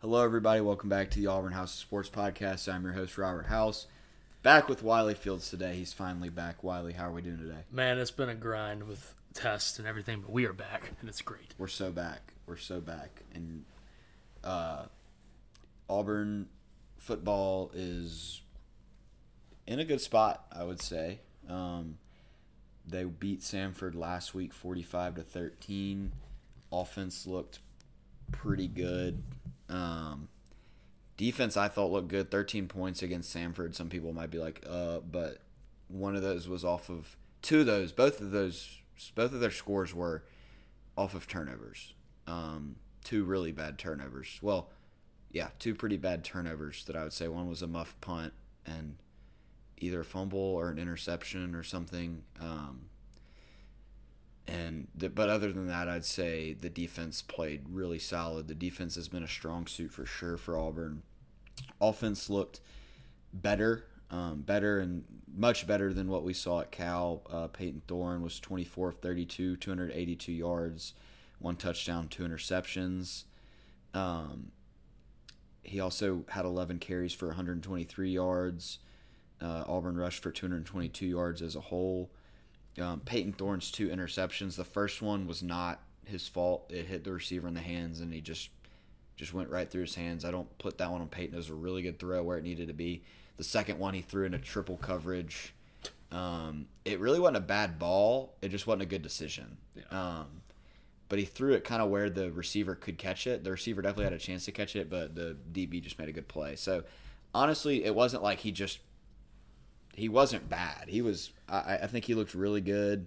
Hello, 0.00 0.22
everybody. 0.22 0.60
Welcome 0.60 0.88
back 0.88 1.10
to 1.10 1.18
the 1.18 1.26
Auburn 1.26 1.52
House 1.52 1.74
of 1.74 1.80
Sports 1.80 2.08
Podcast. 2.08 2.72
I'm 2.72 2.84
your 2.84 2.92
host, 2.92 3.18
Robert 3.18 3.46
House. 3.46 3.88
Back 4.44 4.68
with 4.68 4.80
Wiley 4.80 5.14
Fields 5.14 5.50
today. 5.50 5.74
He's 5.74 5.92
finally 5.92 6.28
back. 6.28 6.62
Wiley, 6.62 6.92
how 6.92 7.08
are 7.08 7.12
we 7.12 7.20
doing 7.20 7.38
today? 7.38 7.62
Man, 7.72 7.98
it's 7.98 8.12
been 8.12 8.28
a 8.28 8.36
grind 8.36 8.84
with 8.84 9.12
tests 9.34 9.76
and 9.76 9.88
everything, 9.88 10.20
but 10.20 10.30
we 10.30 10.46
are 10.46 10.52
back, 10.52 10.92
and 11.00 11.08
it's 11.08 11.20
great. 11.20 11.52
We're 11.58 11.66
so 11.66 11.90
back. 11.90 12.32
We're 12.46 12.58
so 12.58 12.80
back. 12.80 13.22
And 13.34 13.64
uh, 14.44 14.84
Auburn 15.90 16.46
football 16.96 17.72
is 17.74 18.42
in 19.66 19.80
a 19.80 19.84
good 19.84 20.00
spot, 20.00 20.46
I 20.52 20.62
would 20.62 20.80
say. 20.80 21.22
Um, 21.48 21.98
they 22.86 23.02
beat 23.02 23.40
Samford 23.40 23.96
last 23.96 24.32
week, 24.32 24.54
forty-five 24.54 25.16
to 25.16 25.22
thirteen. 25.22 26.12
Offense 26.70 27.26
looked 27.26 27.58
pretty 28.30 28.68
good. 28.68 29.24
Um, 29.68 30.28
defense, 31.16 31.56
I 31.56 31.68
thought 31.68 31.90
looked 31.90 32.08
good. 32.08 32.30
Thirteen 32.30 32.68
points 32.68 33.02
against 33.02 33.34
Samford. 33.34 33.74
Some 33.74 33.88
people 33.88 34.12
might 34.12 34.30
be 34.30 34.38
like, 34.38 34.64
uh, 34.68 35.00
but 35.00 35.38
one 35.88 36.16
of 36.16 36.22
those 36.22 36.48
was 36.48 36.64
off 36.64 36.88
of 36.88 37.16
two 37.42 37.60
of 37.60 37.66
those. 37.66 37.92
Both 37.92 38.20
of 38.20 38.30
those, 38.30 38.82
both 39.14 39.32
of 39.32 39.40
their 39.40 39.50
scores 39.50 39.94
were 39.94 40.24
off 40.96 41.14
of 41.14 41.26
turnovers. 41.26 41.94
Um, 42.26 42.76
two 43.04 43.24
really 43.24 43.52
bad 43.52 43.78
turnovers. 43.78 44.38
Well, 44.42 44.70
yeah, 45.30 45.48
two 45.58 45.74
pretty 45.74 45.96
bad 45.96 46.24
turnovers 46.24 46.84
that 46.84 46.96
I 46.96 47.02
would 47.04 47.12
say. 47.12 47.28
One 47.28 47.48
was 47.48 47.62
a 47.62 47.66
muff 47.66 47.94
punt 48.00 48.32
and 48.66 48.96
either 49.78 50.00
a 50.00 50.04
fumble 50.04 50.38
or 50.38 50.70
an 50.70 50.78
interception 50.78 51.54
or 51.54 51.62
something. 51.62 52.22
Um, 52.40 52.86
and 54.48 54.88
the, 54.94 55.10
but 55.10 55.28
other 55.28 55.52
than 55.52 55.68
that, 55.68 55.88
I'd 55.88 56.06
say 56.06 56.54
the 56.54 56.70
defense 56.70 57.20
played 57.20 57.66
really 57.70 57.98
solid. 57.98 58.48
The 58.48 58.54
defense 58.54 58.94
has 58.94 59.06
been 59.06 59.22
a 59.22 59.28
strong 59.28 59.66
suit 59.66 59.92
for 59.92 60.06
sure 60.06 60.38
for 60.38 60.58
Auburn. 60.58 61.02
Offense 61.80 62.30
looked 62.30 62.60
better, 63.32 63.84
um, 64.10 64.40
better 64.40 64.80
and 64.80 65.04
much 65.36 65.66
better 65.66 65.92
than 65.92 66.08
what 66.08 66.24
we 66.24 66.32
saw 66.32 66.60
at 66.60 66.70
Cal. 66.70 67.22
Uh, 67.30 67.48
Peyton 67.48 67.82
Thorne 67.86 68.22
was 68.22 68.40
24 68.40 68.88
of 68.88 68.98
32, 68.98 69.56
282 69.56 70.32
yards, 70.32 70.94
one 71.38 71.56
touchdown, 71.56 72.08
two 72.08 72.22
interceptions. 72.26 73.24
Um, 73.92 74.52
he 75.62 75.78
also 75.78 76.24
had 76.30 76.46
11 76.46 76.78
carries 76.78 77.12
for 77.12 77.26
123 77.26 78.10
yards. 78.10 78.78
Uh, 79.42 79.64
Auburn 79.68 79.96
rushed 79.96 80.22
for 80.22 80.30
222 80.30 81.06
yards 81.06 81.42
as 81.42 81.54
a 81.54 81.60
whole. 81.60 82.10
Um, 82.80 83.00
Peyton 83.00 83.32
Thorne's 83.32 83.70
two 83.70 83.88
interceptions. 83.88 84.56
The 84.56 84.64
first 84.64 85.02
one 85.02 85.26
was 85.26 85.42
not 85.42 85.80
his 86.04 86.28
fault. 86.28 86.70
It 86.70 86.86
hit 86.86 87.04
the 87.04 87.12
receiver 87.12 87.48
in 87.48 87.54
the 87.54 87.60
hands, 87.60 88.00
and 88.00 88.12
he 88.12 88.20
just 88.20 88.50
just 89.16 89.34
went 89.34 89.50
right 89.50 89.68
through 89.68 89.82
his 89.82 89.96
hands. 89.96 90.24
I 90.24 90.30
don't 90.30 90.58
put 90.58 90.78
that 90.78 90.90
one 90.90 91.00
on 91.00 91.08
Peyton. 91.08 91.34
It 91.34 91.38
was 91.38 91.50
a 91.50 91.54
really 91.54 91.82
good 91.82 91.98
throw 91.98 92.22
where 92.22 92.38
it 92.38 92.44
needed 92.44 92.68
to 92.68 92.74
be. 92.74 93.02
The 93.36 93.44
second 93.44 93.78
one 93.78 93.94
he 93.94 94.00
threw 94.00 94.24
in 94.24 94.34
a 94.34 94.38
triple 94.38 94.76
coverage. 94.76 95.54
Um, 96.12 96.66
it 96.84 97.00
really 97.00 97.18
wasn't 97.18 97.38
a 97.38 97.40
bad 97.40 97.78
ball. 97.78 98.34
It 98.40 98.50
just 98.50 98.66
wasn't 98.66 98.82
a 98.82 98.86
good 98.86 99.02
decision. 99.02 99.58
Yeah. 99.74 99.82
Um, 99.90 100.42
but 101.08 101.18
he 101.18 101.24
threw 101.24 101.54
it 101.54 101.64
kind 101.64 101.82
of 101.82 101.88
where 101.88 102.10
the 102.10 102.30
receiver 102.30 102.74
could 102.74 102.98
catch 102.98 103.26
it. 103.26 103.42
The 103.42 103.50
receiver 103.50 103.82
definitely 103.82 104.04
had 104.04 104.12
a 104.12 104.18
chance 104.18 104.44
to 104.44 104.52
catch 104.52 104.76
it, 104.76 104.88
but 104.88 105.14
the 105.14 105.36
DB 105.52 105.82
just 105.82 105.98
made 105.98 106.08
a 106.08 106.12
good 106.12 106.28
play. 106.28 106.54
So 106.54 106.84
honestly, 107.34 107.84
it 107.84 107.94
wasn't 107.94 108.22
like 108.22 108.40
he 108.40 108.52
just 108.52 108.78
he 109.98 110.08
wasn't 110.08 110.48
bad. 110.48 110.84
He 110.88 111.02
was 111.02 111.30
I, 111.48 111.78
I 111.82 111.86
think 111.86 112.04
he 112.04 112.14
looked 112.14 112.34
really 112.34 112.60
good. 112.60 113.06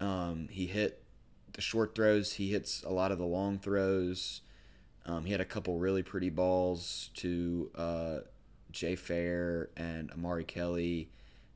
Um, 0.00 0.48
he 0.50 0.66
hit 0.66 1.02
the 1.52 1.60
short 1.60 1.94
throws. 1.94 2.34
He 2.34 2.50
hits 2.50 2.82
a 2.82 2.90
lot 2.90 3.12
of 3.12 3.18
the 3.18 3.24
long 3.24 3.58
throws. 3.58 4.42
Um, 5.06 5.24
he 5.24 5.32
had 5.32 5.40
a 5.40 5.44
couple 5.44 5.78
really 5.78 6.02
pretty 6.02 6.30
balls 6.30 7.10
to 7.14 7.70
uh, 7.74 8.18
Jay 8.70 8.94
Fair 8.94 9.70
and 9.76 10.10
Amari 10.12 10.44
Kelly. 10.44 11.10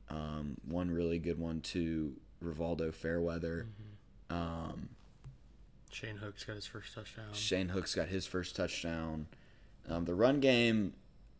Um, 0.09 0.57
one 0.65 0.91
really 0.91 1.19
good 1.19 1.39
one 1.39 1.61
to 1.61 2.13
Rivaldo 2.43 2.93
Fairweather. 2.93 3.67
Um, 4.29 4.89
Shane 5.91 6.17
Hooks 6.17 6.43
got 6.43 6.55
his 6.55 6.65
first 6.65 6.93
touchdown. 6.93 7.25
Shane 7.33 7.69
Hooks 7.69 7.95
got 7.95 8.07
his 8.07 8.25
first 8.25 8.55
touchdown. 8.55 9.27
Um, 9.89 10.05
the 10.05 10.15
run 10.15 10.39
game, 10.39 10.93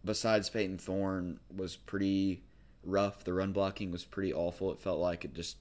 besides 0.05 0.49
Peyton 0.49 0.77
Thorne, 0.77 1.39
was 1.55 1.75
pretty 1.75 2.41
rough. 2.87 3.23
The 3.23 3.33
run 3.33 3.51
blocking 3.51 3.91
was 3.91 4.03
pretty 4.05 4.33
awful. 4.33 4.71
It 4.71 4.79
felt 4.79 4.99
like 4.99 5.23
it 5.25 5.33
just, 5.33 5.57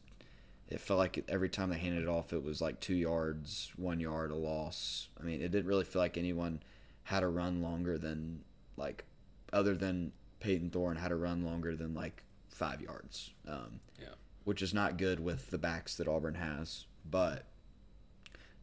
it 0.69 0.81
felt 0.81 0.99
like 0.99 1.25
every 1.29 1.49
time 1.49 1.71
they 1.71 1.79
handed 1.79 2.03
it 2.03 2.09
off, 2.09 2.33
it 2.33 2.43
was 2.43 2.61
like 2.61 2.81
two 2.81 2.95
yards, 2.95 3.73
one 3.77 4.01
yard, 4.01 4.31
a 4.31 4.35
loss. 4.37 5.09
I 5.21 5.25
mean, 5.25 5.43
it 5.43 5.51
didn't 5.51 5.67
really 5.67 5.85
feel 5.85 6.01
like 6.01 6.17
anyone 6.17 6.63
had 7.05 7.23
a 7.23 7.29
run 7.29 7.61
longer 7.63 7.99
than 7.99 8.45
like, 8.77 9.05
other 9.53 9.75
than 9.77 10.13
Peyton 10.41 10.71
Thorne 10.71 10.97
had 10.97 11.13
a 11.13 11.17
run 11.17 11.45
longer 11.45 11.77
than 11.77 11.95
like 11.95 12.23
five 12.49 12.81
yards. 12.81 13.33
Um, 13.47 13.81
Yeah. 14.01 14.15
which 14.45 14.63
is 14.63 14.73
not 14.73 14.97
good 14.97 15.21
with 15.21 15.51
the 15.51 15.59
backs 15.59 15.97
that 15.97 16.09
Auburn 16.09 16.35
has. 16.37 16.87
But 17.09 17.45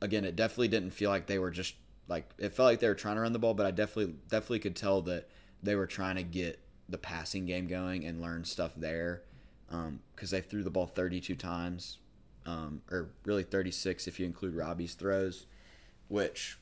again, 0.02 0.26
it 0.26 0.36
definitely 0.36 0.68
didn't 0.70 0.92
feel 0.92 1.10
like 1.10 1.28
they 1.28 1.40
were 1.40 1.52
just 1.52 1.76
like 2.08 2.32
it 2.38 2.50
felt 2.54 2.68
like 2.68 2.80
they 2.80 2.88
were 2.88 2.96
trying 2.96 3.16
to 3.16 3.22
run 3.22 3.32
the 3.34 3.40
ball, 3.40 3.54
but 3.54 3.66
I 3.66 3.72
definitely 3.72 4.16
definitely 4.30 4.60
could 4.60 4.76
tell 4.76 5.02
that 5.04 5.30
they 5.62 5.76
were 5.76 5.88
trying 5.88 6.18
to 6.18 6.24
get 6.24 6.60
the 6.90 6.98
passing 6.98 7.46
game 7.46 7.68
going 7.68 8.06
and 8.06 8.22
learn 8.22 8.46
stuff 8.46 8.74
there 8.76 9.24
because 10.16 10.32
they 10.32 10.42
threw 10.42 10.64
the 10.64 10.70
ball 10.70 10.86
32 10.86 11.36
times, 11.36 11.98
um, 12.46 12.82
or 12.92 13.10
really 13.26 13.44
36 13.44 14.08
if 14.08 14.20
you 14.20 14.26
include 14.26 14.56
Robbie's 14.56 14.94
throws, 14.94 15.46
which 16.08 16.58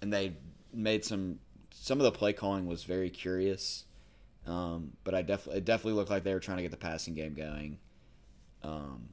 and 0.00 0.12
they 0.12 0.34
made 0.72 1.04
some 1.04 1.38
some 1.70 1.98
of 2.00 2.04
the 2.04 2.12
play 2.12 2.32
calling 2.32 2.66
was 2.66 2.84
very 2.84 3.10
curious. 3.10 3.84
Um, 4.46 4.92
but 5.04 5.14
I 5.14 5.22
definitely 5.22 5.58
it 5.58 5.64
definitely 5.64 5.94
looked 5.94 6.10
like 6.10 6.22
they 6.22 6.32
were 6.32 6.40
trying 6.40 6.58
to 6.58 6.62
get 6.62 6.70
the 6.70 6.76
passing 6.76 7.14
game 7.14 7.34
going. 7.34 7.78
Um, 8.62 9.10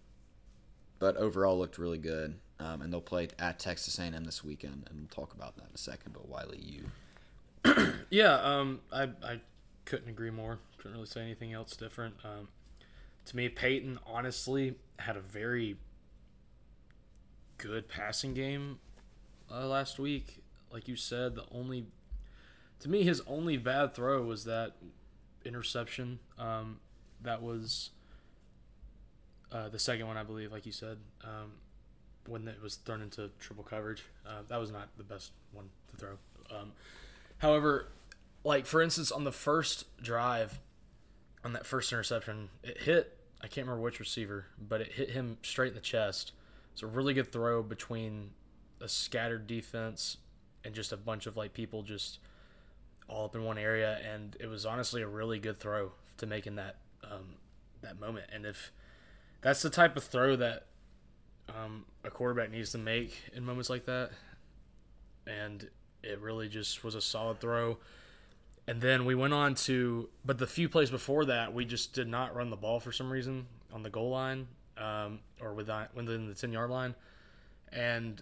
but 0.99 1.17
overall 1.17 1.57
looked 1.57 1.77
really 1.77 1.97
good. 1.97 2.39
Um, 2.59 2.81
and 2.81 2.93
they'll 2.93 3.01
play 3.01 3.27
at 3.39 3.59
Texas 3.59 3.99
A&M 3.99 4.23
this 4.23 4.43
weekend, 4.43 4.87
and 4.89 4.99
we'll 4.99 5.07
talk 5.25 5.33
about 5.33 5.55
that 5.57 5.63
in 5.63 5.75
a 5.75 5.77
second. 5.77 6.13
But 6.13 6.29
Wiley, 6.29 6.59
you 6.59 6.85
Yeah, 8.09 8.35
um, 8.35 8.79
I, 8.91 9.09
I 9.23 9.39
couldn't 9.85 10.09
agree 10.09 10.31
more. 10.31 10.59
Couldn't 10.77 10.93
really 10.93 11.07
say 11.07 11.21
anything 11.21 11.53
else 11.53 11.75
different. 11.75 12.15
Um, 12.23 12.47
to 13.25 13.35
me, 13.35 13.49
Peyton 13.49 13.99
honestly 14.05 14.75
had 14.99 15.15
a 15.15 15.21
very 15.21 15.77
good 17.57 17.87
passing 17.87 18.33
game 18.33 18.79
uh, 19.51 19.67
last 19.67 19.99
week. 19.99 20.43
Like 20.71 20.87
you 20.87 20.95
said, 20.95 21.35
the 21.35 21.45
only 21.51 21.85
to 22.79 22.89
me 22.89 23.03
his 23.03 23.21
only 23.27 23.57
bad 23.57 23.93
throw 23.93 24.23
was 24.23 24.45
that 24.45 24.73
interception. 25.45 26.19
Um, 26.37 26.79
that 27.21 27.41
was 27.41 27.91
uh, 29.51 29.69
the 29.69 29.79
second 29.79 30.07
one, 30.07 30.17
I 30.17 30.23
believe. 30.23 30.51
Like 30.51 30.65
you 30.65 30.71
said, 30.71 30.97
um, 31.23 31.53
when 32.27 32.47
it 32.47 32.61
was 32.61 32.75
thrown 32.75 33.01
into 33.01 33.29
triple 33.39 33.63
coverage, 33.63 34.03
uh, 34.27 34.41
that 34.47 34.59
was 34.59 34.71
not 34.71 34.89
the 34.97 35.03
best 35.03 35.31
one 35.53 35.69
to 35.91 35.97
throw. 35.97 36.17
Um, 36.51 36.71
however, 37.37 37.87
like 38.43 38.65
for 38.65 38.81
instance, 38.81 39.11
on 39.11 39.23
the 39.23 39.31
first 39.31 39.85
drive, 40.01 40.59
on 41.43 41.53
that 41.53 41.65
first 41.65 41.91
interception, 41.91 42.49
it 42.63 42.79
hit. 42.79 43.17
I 43.41 43.47
can't 43.47 43.67
remember 43.67 43.83
which 43.83 43.99
receiver, 43.99 44.45
but 44.57 44.79
it 44.79 44.93
hit 44.93 45.11
him 45.11 45.37
straight 45.43 45.69
in 45.69 45.75
the 45.75 45.81
chest. 45.81 46.31
It's 46.71 46.81
a 46.81 46.87
really 46.87 47.13
good 47.13 47.31
throw 47.31 47.61
between 47.61 48.31
a 48.79 48.87
scattered 48.87 49.47
defense 49.47 50.17
and 50.63 50.73
just 50.73 50.91
a 50.91 50.97
bunch 50.97 51.25
of 51.25 51.35
like 51.35 51.53
people 51.53 51.83
just 51.83 52.19
all 53.07 53.25
up 53.25 53.35
in 53.35 53.43
one 53.43 53.57
area, 53.57 53.99
and 54.03 54.35
it 54.39 54.47
was 54.47 54.65
honestly 54.65 55.01
a 55.01 55.07
really 55.07 55.39
good 55.39 55.59
throw 55.59 55.91
to 56.17 56.25
make 56.25 56.47
in 56.47 56.55
that 56.55 56.77
um, 57.03 57.35
that 57.81 57.99
moment. 57.99 58.25
And 58.33 58.45
if 58.45 58.71
that's 59.41 59.61
the 59.61 59.69
type 59.69 59.97
of 59.97 60.03
throw 60.03 60.35
that 60.37 60.67
um, 61.49 61.85
a 62.03 62.09
quarterback 62.09 62.51
needs 62.51 62.71
to 62.71 62.77
make 62.77 63.13
in 63.33 63.43
moments 63.43 63.69
like 63.69 63.85
that, 63.85 64.11
and 65.27 65.69
it 66.01 66.19
really 66.19 66.49
just 66.49 66.83
was 66.83 66.95
a 66.95 67.01
solid 67.01 67.39
throw. 67.39 67.77
And 68.67 68.81
then 68.81 69.05
we 69.05 69.13
went 69.13 69.33
on 69.33 69.55
to, 69.55 70.09
but 70.23 70.37
the 70.37 70.47
few 70.47 70.69
plays 70.69 70.89
before 70.89 71.25
that, 71.25 71.53
we 71.53 71.65
just 71.65 71.93
did 71.93 72.07
not 72.07 72.35
run 72.35 72.49
the 72.49 72.55
ball 72.55 72.79
for 72.79 72.91
some 72.91 73.11
reason 73.11 73.47
on 73.73 73.83
the 73.83 73.89
goal 73.89 74.11
line 74.11 74.47
um, 74.77 75.19
or 75.41 75.53
within, 75.53 75.87
within 75.93 76.27
the 76.27 76.33
10 76.33 76.53
yard 76.53 76.69
line. 76.69 76.95
And 77.71 78.21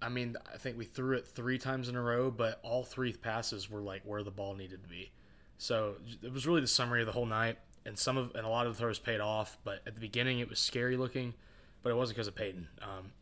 I 0.00 0.08
mean, 0.08 0.36
I 0.52 0.58
think 0.58 0.78
we 0.78 0.84
threw 0.84 1.16
it 1.16 1.26
three 1.26 1.58
times 1.58 1.88
in 1.88 1.96
a 1.96 2.02
row, 2.02 2.30
but 2.30 2.60
all 2.62 2.84
three 2.84 3.12
passes 3.12 3.68
were 3.68 3.80
like 3.80 4.02
where 4.04 4.22
the 4.22 4.30
ball 4.30 4.54
needed 4.54 4.82
to 4.82 4.88
be. 4.88 5.10
So 5.58 5.96
it 6.22 6.32
was 6.32 6.46
really 6.46 6.60
the 6.60 6.68
summary 6.68 7.00
of 7.00 7.06
the 7.06 7.12
whole 7.12 7.26
night. 7.26 7.58
And 7.86 7.98
some 7.98 8.16
of, 8.16 8.34
and 8.34 8.46
a 8.46 8.48
lot 8.48 8.66
of 8.66 8.74
the 8.74 8.78
throws 8.78 8.98
paid 8.98 9.20
off, 9.20 9.58
but 9.64 9.80
at 9.86 9.94
the 9.94 10.00
beginning 10.00 10.38
it 10.38 10.48
was 10.48 10.58
scary 10.58 10.96
looking, 10.96 11.34
but 11.82 11.90
it 11.90 11.96
wasn't 11.96 12.16
because 12.16 12.28
of 12.28 12.34
Peyton. 12.34 12.68
Um, 12.80 13.12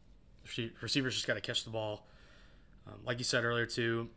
receivers 0.80 1.14
just 1.14 1.26
got 1.26 1.34
to 1.34 1.40
catch 1.40 1.64
the 1.64 1.70
ball. 1.70 2.06
Um, 2.86 2.94
like 3.04 3.18
you 3.18 3.24
said 3.24 3.44
earlier, 3.44 3.66
too, 3.66 4.08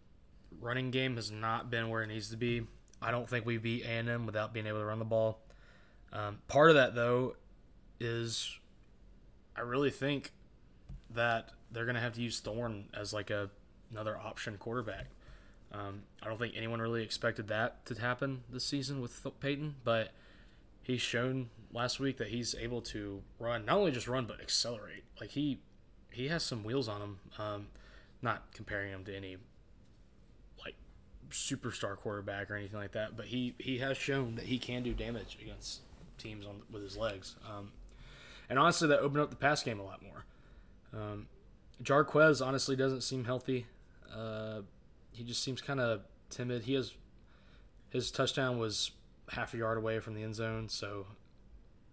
running 0.59 0.91
game 0.91 1.15
has 1.15 1.31
not 1.31 1.69
been 1.69 1.89
where 1.89 2.03
it 2.03 2.07
needs 2.07 2.29
to 2.29 2.37
be. 2.37 2.67
I 3.01 3.11
don't 3.11 3.29
think 3.29 3.45
we 3.45 3.57
beat 3.57 3.83
A&M 3.83 4.25
without 4.25 4.53
being 4.53 4.67
able 4.67 4.79
to 4.79 4.85
run 4.85 4.99
the 4.99 5.05
ball. 5.05 5.39
Um, 6.13 6.39
part 6.47 6.69
of 6.69 6.75
that, 6.75 6.95
though, 6.95 7.35
is 7.99 8.57
I 9.55 9.61
really 9.61 9.89
think 9.89 10.31
that 11.09 11.51
they're 11.71 11.85
going 11.85 11.95
to 11.95 12.01
have 12.01 12.13
to 12.13 12.21
use 12.21 12.39
Thorne 12.39 12.85
as 12.93 13.13
like 13.13 13.29
a 13.29 13.49
another 13.91 14.17
option 14.17 14.57
quarterback. 14.57 15.07
Um, 15.71 16.03
I 16.21 16.27
don't 16.27 16.39
think 16.39 16.53
anyone 16.55 16.81
really 16.81 17.03
expected 17.03 17.47
that 17.49 17.85
to 17.85 17.95
happen 17.95 18.43
this 18.49 18.65
season 18.65 19.01
with 19.01 19.25
Peyton, 19.39 19.75
but 19.83 20.11
he's 20.81 21.01
shown 21.01 21.49
last 21.71 21.99
week 21.99 22.17
that 22.17 22.29
he's 22.29 22.55
able 22.55 22.81
to 22.81 23.21
run, 23.39 23.65
not 23.65 23.77
only 23.77 23.91
just 23.91 24.07
run 24.07 24.25
but 24.25 24.41
accelerate. 24.41 25.03
Like 25.19 25.31
he 25.31 25.59
he 26.11 26.29
has 26.29 26.43
some 26.43 26.63
wheels 26.63 26.87
on 26.87 27.01
him. 27.01 27.19
Um, 27.37 27.67
not 28.21 28.51
comparing 28.53 28.91
him 28.91 29.03
to 29.05 29.15
any 29.15 29.37
superstar 31.31 31.95
quarterback 31.95 32.49
or 32.49 32.55
anything 32.55 32.79
like 32.79 32.93
that, 32.93 33.15
but 33.17 33.27
he 33.27 33.55
he 33.57 33.79
has 33.79 33.97
shown 33.97 34.35
that 34.35 34.45
he 34.45 34.57
can 34.57 34.83
do 34.83 34.93
damage 34.93 35.37
against 35.41 35.81
teams 36.17 36.45
on 36.45 36.61
with 36.71 36.83
his 36.83 36.97
legs. 36.97 37.35
Um, 37.49 37.71
and 38.49 38.59
honestly, 38.59 38.87
that 38.87 38.99
opened 38.99 39.21
up 39.21 39.29
the 39.29 39.35
pass 39.35 39.63
game 39.63 39.79
a 39.79 39.83
lot 39.83 40.01
more. 40.01 40.25
Um, 40.93 41.27
Jarquez 41.83 42.45
honestly 42.45 42.75
doesn't 42.75 43.01
seem 43.01 43.25
healthy. 43.25 43.65
Uh, 44.13 44.61
he 45.11 45.23
just 45.23 45.43
seems 45.43 45.61
kind 45.61 45.79
of 45.79 46.01
timid. 46.29 46.63
He 46.63 46.73
has 46.73 46.93
his 47.89 48.11
touchdown 48.11 48.59
was 48.59 48.91
half 49.29 49.53
a 49.53 49.57
yard 49.57 49.77
away 49.77 49.99
from 49.99 50.13
the 50.13 50.23
end 50.23 50.35
zone, 50.35 50.69
so 50.69 51.07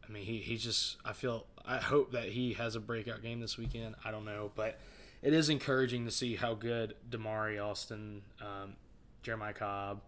I 0.06 0.12
mean, 0.12 0.24
he 0.24 0.38
he's 0.38 0.62
just. 0.62 0.96
I 1.04 1.12
feel. 1.12 1.46
I 1.64 1.78
hope 1.78 2.12
that 2.12 2.24
he 2.24 2.54
has 2.54 2.74
a 2.74 2.80
breakout 2.80 3.22
game 3.22 3.40
this 3.40 3.56
weekend. 3.56 3.94
I 4.04 4.10
don't 4.10 4.24
know, 4.24 4.50
but 4.54 4.78
it 5.22 5.32
is 5.32 5.48
encouraging 5.48 6.04
to 6.06 6.10
see 6.10 6.36
how 6.36 6.54
good 6.54 6.94
Damari 7.08 7.64
Alston 7.64 8.22
um, 8.40 8.74
Jeremiah 9.22 9.52
Cobb, 9.52 10.00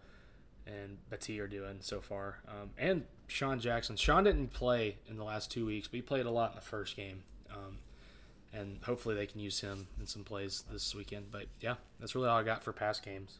and 0.66 0.98
Battie 1.10 1.40
are 1.40 1.46
doing 1.46 1.78
so 1.80 2.00
far, 2.00 2.38
um, 2.48 2.70
and 2.78 3.04
Sean 3.26 3.60
Jackson. 3.60 3.96
Sean 3.96 4.24
didn't 4.24 4.52
play 4.52 4.96
in 5.08 5.16
the 5.16 5.24
last 5.24 5.50
two 5.50 5.66
weeks, 5.66 5.88
but 5.88 5.96
he 5.96 6.02
played 6.02 6.26
a 6.26 6.30
lot 6.30 6.50
in 6.50 6.56
the 6.56 6.62
first 6.62 6.96
game. 6.96 7.24
Um, 7.50 7.78
and 8.52 8.78
hopefully 8.84 9.14
they 9.14 9.26
can 9.26 9.40
use 9.40 9.60
him 9.60 9.88
in 9.98 10.06
some 10.06 10.24
plays 10.24 10.64
this 10.70 10.94
weekend. 10.94 11.26
But 11.30 11.46
yeah, 11.60 11.74
that's 11.98 12.14
really 12.14 12.28
all 12.28 12.38
I 12.38 12.42
got 12.42 12.62
for 12.62 12.72
past 12.72 13.04
games. 13.04 13.38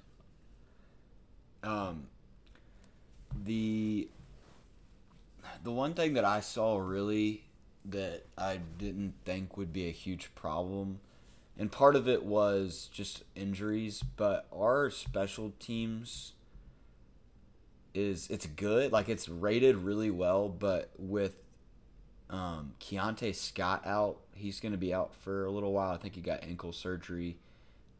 Um, 1.62 2.08
the 3.44 4.08
the 5.62 5.72
one 5.72 5.94
thing 5.94 6.14
that 6.14 6.24
I 6.24 6.40
saw 6.40 6.78
really 6.78 7.44
that 7.86 8.24
I 8.36 8.58
didn't 8.78 9.14
think 9.24 9.56
would 9.56 9.72
be 9.72 9.88
a 9.88 9.92
huge 9.92 10.34
problem, 10.34 11.00
and 11.58 11.70
part 11.70 11.96
of 11.96 12.08
it 12.08 12.24
was 12.24 12.88
just 12.92 13.22
injuries, 13.34 14.02
but 14.16 14.46
our 14.52 14.90
special 14.90 15.52
teams 15.58 16.32
is 17.94 18.28
it's 18.28 18.46
good, 18.46 18.90
like 18.90 19.08
it's 19.08 19.28
rated 19.28 19.76
really 19.76 20.10
well, 20.10 20.48
but 20.48 20.90
with 20.98 21.36
um, 22.28 22.74
Keionte 22.80 23.34
Scott 23.34 23.86
out, 23.86 24.18
he's 24.34 24.58
going 24.58 24.72
to 24.72 24.78
be 24.78 24.92
out 24.92 25.14
for 25.14 25.44
a 25.44 25.50
little 25.50 25.72
while. 25.72 25.92
I 25.92 25.96
think 25.96 26.16
he 26.16 26.20
got 26.20 26.42
ankle 26.42 26.72
surgery 26.72 27.36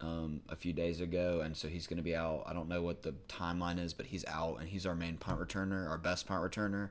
um, 0.00 0.40
a 0.48 0.56
few 0.56 0.72
days 0.72 1.00
ago, 1.00 1.40
and 1.44 1.56
so 1.56 1.68
he's 1.68 1.86
going 1.86 1.98
to 1.98 2.02
be 2.02 2.16
out. 2.16 2.42
I 2.46 2.52
don't 2.52 2.68
know 2.68 2.82
what 2.82 3.02
the 3.02 3.14
timeline 3.28 3.78
is, 3.78 3.94
but 3.94 4.06
he's 4.06 4.24
out, 4.26 4.58
and 4.58 4.68
he's 4.68 4.84
our 4.84 4.96
main 4.96 5.16
punt 5.16 5.40
returner, 5.40 5.88
our 5.88 5.98
best 5.98 6.26
punt 6.26 6.42
returner. 6.42 6.90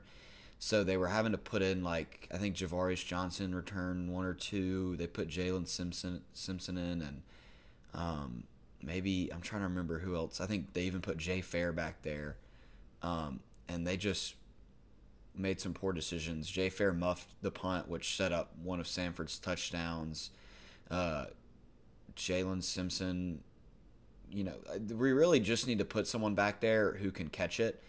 So 0.64 0.82
they 0.82 0.96
were 0.96 1.08
having 1.08 1.32
to 1.32 1.38
put 1.38 1.60
in 1.60 1.84
like 1.84 2.26
I 2.32 2.38
think 2.38 2.56
Javarius 2.56 3.04
Johnson 3.04 3.54
returned 3.54 4.10
one 4.10 4.24
or 4.24 4.32
two. 4.32 4.96
They 4.96 5.06
put 5.06 5.28
Jalen 5.28 5.68
Simpson 5.68 6.22
Simpson 6.32 6.78
in, 6.78 7.02
and 7.02 7.22
um, 7.92 8.44
maybe 8.82 9.30
I'm 9.30 9.42
trying 9.42 9.60
to 9.60 9.68
remember 9.68 9.98
who 9.98 10.16
else. 10.16 10.40
I 10.40 10.46
think 10.46 10.72
they 10.72 10.84
even 10.84 11.02
put 11.02 11.18
Jay 11.18 11.42
Fair 11.42 11.70
back 11.70 12.00
there, 12.00 12.36
um, 13.02 13.40
and 13.68 13.86
they 13.86 13.98
just 13.98 14.36
made 15.36 15.60
some 15.60 15.74
poor 15.74 15.92
decisions. 15.92 16.50
Jay 16.50 16.70
Fair 16.70 16.94
muffed 16.94 17.28
the 17.42 17.50
punt, 17.50 17.86
which 17.86 18.16
set 18.16 18.32
up 18.32 18.52
one 18.62 18.80
of 18.80 18.86
Samford's 18.86 19.38
touchdowns. 19.38 20.30
Uh, 20.90 21.26
Jalen 22.16 22.62
Simpson, 22.62 23.42
you 24.32 24.44
know, 24.44 24.54
we 24.96 25.12
really 25.12 25.40
just 25.40 25.66
need 25.66 25.80
to 25.80 25.84
put 25.84 26.06
someone 26.06 26.34
back 26.34 26.60
there 26.60 26.94
who 26.94 27.10
can 27.10 27.28
catch 27.28 27.60
it 27.60 27.82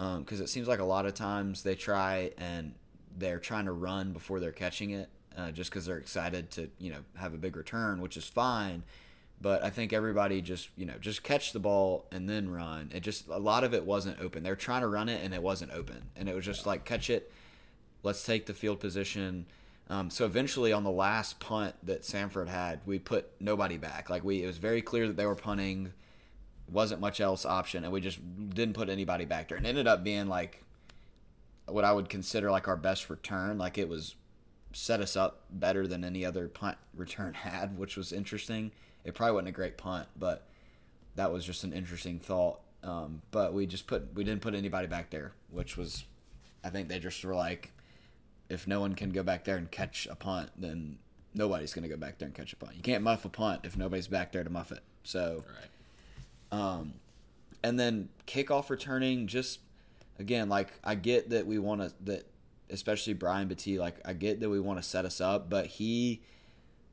because 0.00 0.40
um, 0.40 0.44
it 0.44 0.48
seems 0.48 0.66
like 0.66 0.78
a 0.78 0.84
lot 0.84 1.04
of 1.04 1.12
times 1.12 1.62
they 1.62 1.74
try 1.74 2.32
and 2.38 2.72
they're 3.18 3.38
trying 3.38 3.66
to 3.66 3.72
run 3.72 4.14
before 4.14 4.40
they're 4.40 4.50
catching 4.50 4.90
it 4.90 5.10
uh, 5.36 5.50
just 5.50 5.70
because 5.70 5.84
they're 5.84 5.98
excited 5.98 6.50
to 6.50 6.70
you 6.78 6.90
know 6.90 7.00
have 7.16 7.34
a 7.34 7.36
big 7.36 7.54
return 7.54 8.00
which 8.00 8.16
is 8.16 8.24
fine. 8.24 8.82
But 9.42 9.64
i 9.64 9.70
think 9.70 9.92
everybody 9.92 10.42
just 10.42 10.68
you 10.76 10.86
know 10.86 10.94
just 11.00 11.22
catch 11.22 11.52
the 11.52 11.60
ball 11.60 12.06
and 12.10 12.28
then 12.28 12.50
run. 12.50 12.90
It 12.94 13.00
just 13.00 13.28
a 13.28 13.38
lot 13.38 13.62
of 13.62 13.74
it 13.74 13.84
wasn't 13.84 14.20
open. 14.20 14.42
They're 14.42 14.56
trying 14.56 14.80
to 14.80 14.88
run 14.88 15.10
it 15.10 15.22
and 15.22 15.34
it 15.34 15.42
wasn't 15.42 15.72
open. 15.72 16.10
And 16.16 16.30
it 16.30 16.34
was 16.34 16.46
just 16.46 16.64
like 16.64 16.86
catch 16.86 17.10
it. 17.10 17.30
Let's 18.02 18.24
take 18.24 18.46
the 18.46 18.54
field 18.54 18.80
position. 18.80 19.44
Um, 19.90 20.08
so 20.08 20.24
eventually 20.24 20.72
on 20.72 20.84
the 20.84 20.90
last 20.90 21.40
punt 21.40 21.74
that 21.82 22.02
Samford 22.02 22.48
had 22.48 22.80
we 22.86 22.98
put 22.98 23.28
nobody 23.38 23.76
back. 23.76 24.08
Like 24.08 24.24
we 24.24 24.42
it 24.42 24.46
was 24.46 24.56
very 24.56 24.80
clear 24.80 25.06
that 25.08 25.18
they 25.18 25.26
were 25.26 25.34
punting 25.34 25.92
wasn't 26.72 27.00
much 27.00 27.20
else 27.20 27.44
option, 27.44 27.84
and 27.84 27.92
we 27.92 28.00
just 28.00 28.18
didn't 28.50 28.74
put 28.74 28.88
anybody 28.88 29.24
back 29.24 29.48
there. 29.48 29.58
And 29.58 29.66
ended 29.66 29.86
up 29.86 30.04
being 30.04 30.28
like 30.28 30.62
what 31.66 31.84
I 31.84 31.92
would 31.92 32.08
consider 32.08 32.50
like 32.50 32.68
our 32.68 32.76
best 32.76 33.10
return. 33.10 33.58
Like 33.58 33.78
it 33.78 33.88
was 33.88 34.14
set 34.72 35.00
us 35.00 35.16
up 35.16 35.44
better 35.50 35.86
than 35.86 36.04
any 36.04 36.24
other 36.24 36.48
punt 36.48 36.78
return 36.94 37.34
had, 37.34 37.78
which 37.78 37.96
was 37.96 38.12
interesting. 38.12 38.72
It 39.04 39.14
probably 39.14 39.34
wasn't 39.34 39.48
a 39.48 39.52
great 39.52 39.76
punt, 39.76 40.08
but 40.16 40.46
that 41.16 41.32
was 41.32 41.44
just 41.44 41.64
an 41.64 41.72
interesting 41.72 42.18
thought. 42.18 42.60
Um, 42.82 43.22
but 43.30 43.52
we 43.52 43.66
just 43.66 43.86
put 43.86 44.14
we 44.14 44.24
didn't 44.24 44.42
put 44.42 44.54
anybody 44.54 44.86
back 44.86 45.10
there, 45.10 45.32
which 45.50 45.76
was 45.76 46.04
I 46.64 46.70
think 46.70 46.88
they 46.88 46.98
just 46.98 47.24
were 47.24 47.34
like, 47.34 47.72
if 48.48 48.66
no 48.66 48.80
one 48.80 48.94
can 48.94 49.10
go 49.10 49.22
back 49.22 49.44
there 49.44 49.56
and 49.56 49.70
catch 49.70 50.06
a 50.10 50.14
punt, 50.14 50.50
then 50.56 50.98
nobody's 51.34 51.72
going 51.72 51.82
to 51.82 51.88
go 51.88 51.96
back 51.96 52.18
there 52.18 52.26
and 52.26 52.34
catch 52.34 52.52
a 52.52 52.56
punt. 52.56 52.74
You 52.76 52.82
can't 52.82 53.02
muff 53.02 53.24
a 53.24 53.28
punt 53.28 53.60
if 53.64 53.76
nobody's 53.76 54.08
back 54.08 54.32
there 54.32 54.44
to 54.44 54.50
muff 54.50 54.72
it. 54.72 54.82
So. 55.02 55.44
Right 55.46 55.68
um, 56.52 56.94
and 57.62 57.78
then 57.78 58.08
kickoff 58.26 58.70
returning, 58.70 59.26
just 59.26 59.60
again, 60.18 60.48
like 60.48 60.68
I 60.84 60.94
get 60.94 61.30
that 61.30 61.46
we 61.46 61.58
want 61.58 61.80
to 61.82 61.92
that, 62.04 62.26
especially 62.68 63.14
Brian 63.14 63.48
Battie, 63.48 63.78
like 63.78 63.96
I 64.04 64.12
get 64.12 64.40
that 64.40 64.50
we 64.50 64.60
want 64.60 64.80
to 64.80 64.88
set 64.88 65.04
us 65.04 65.20
up, 65.20 65.50
but 65.50 65.66
he 65.66 66.22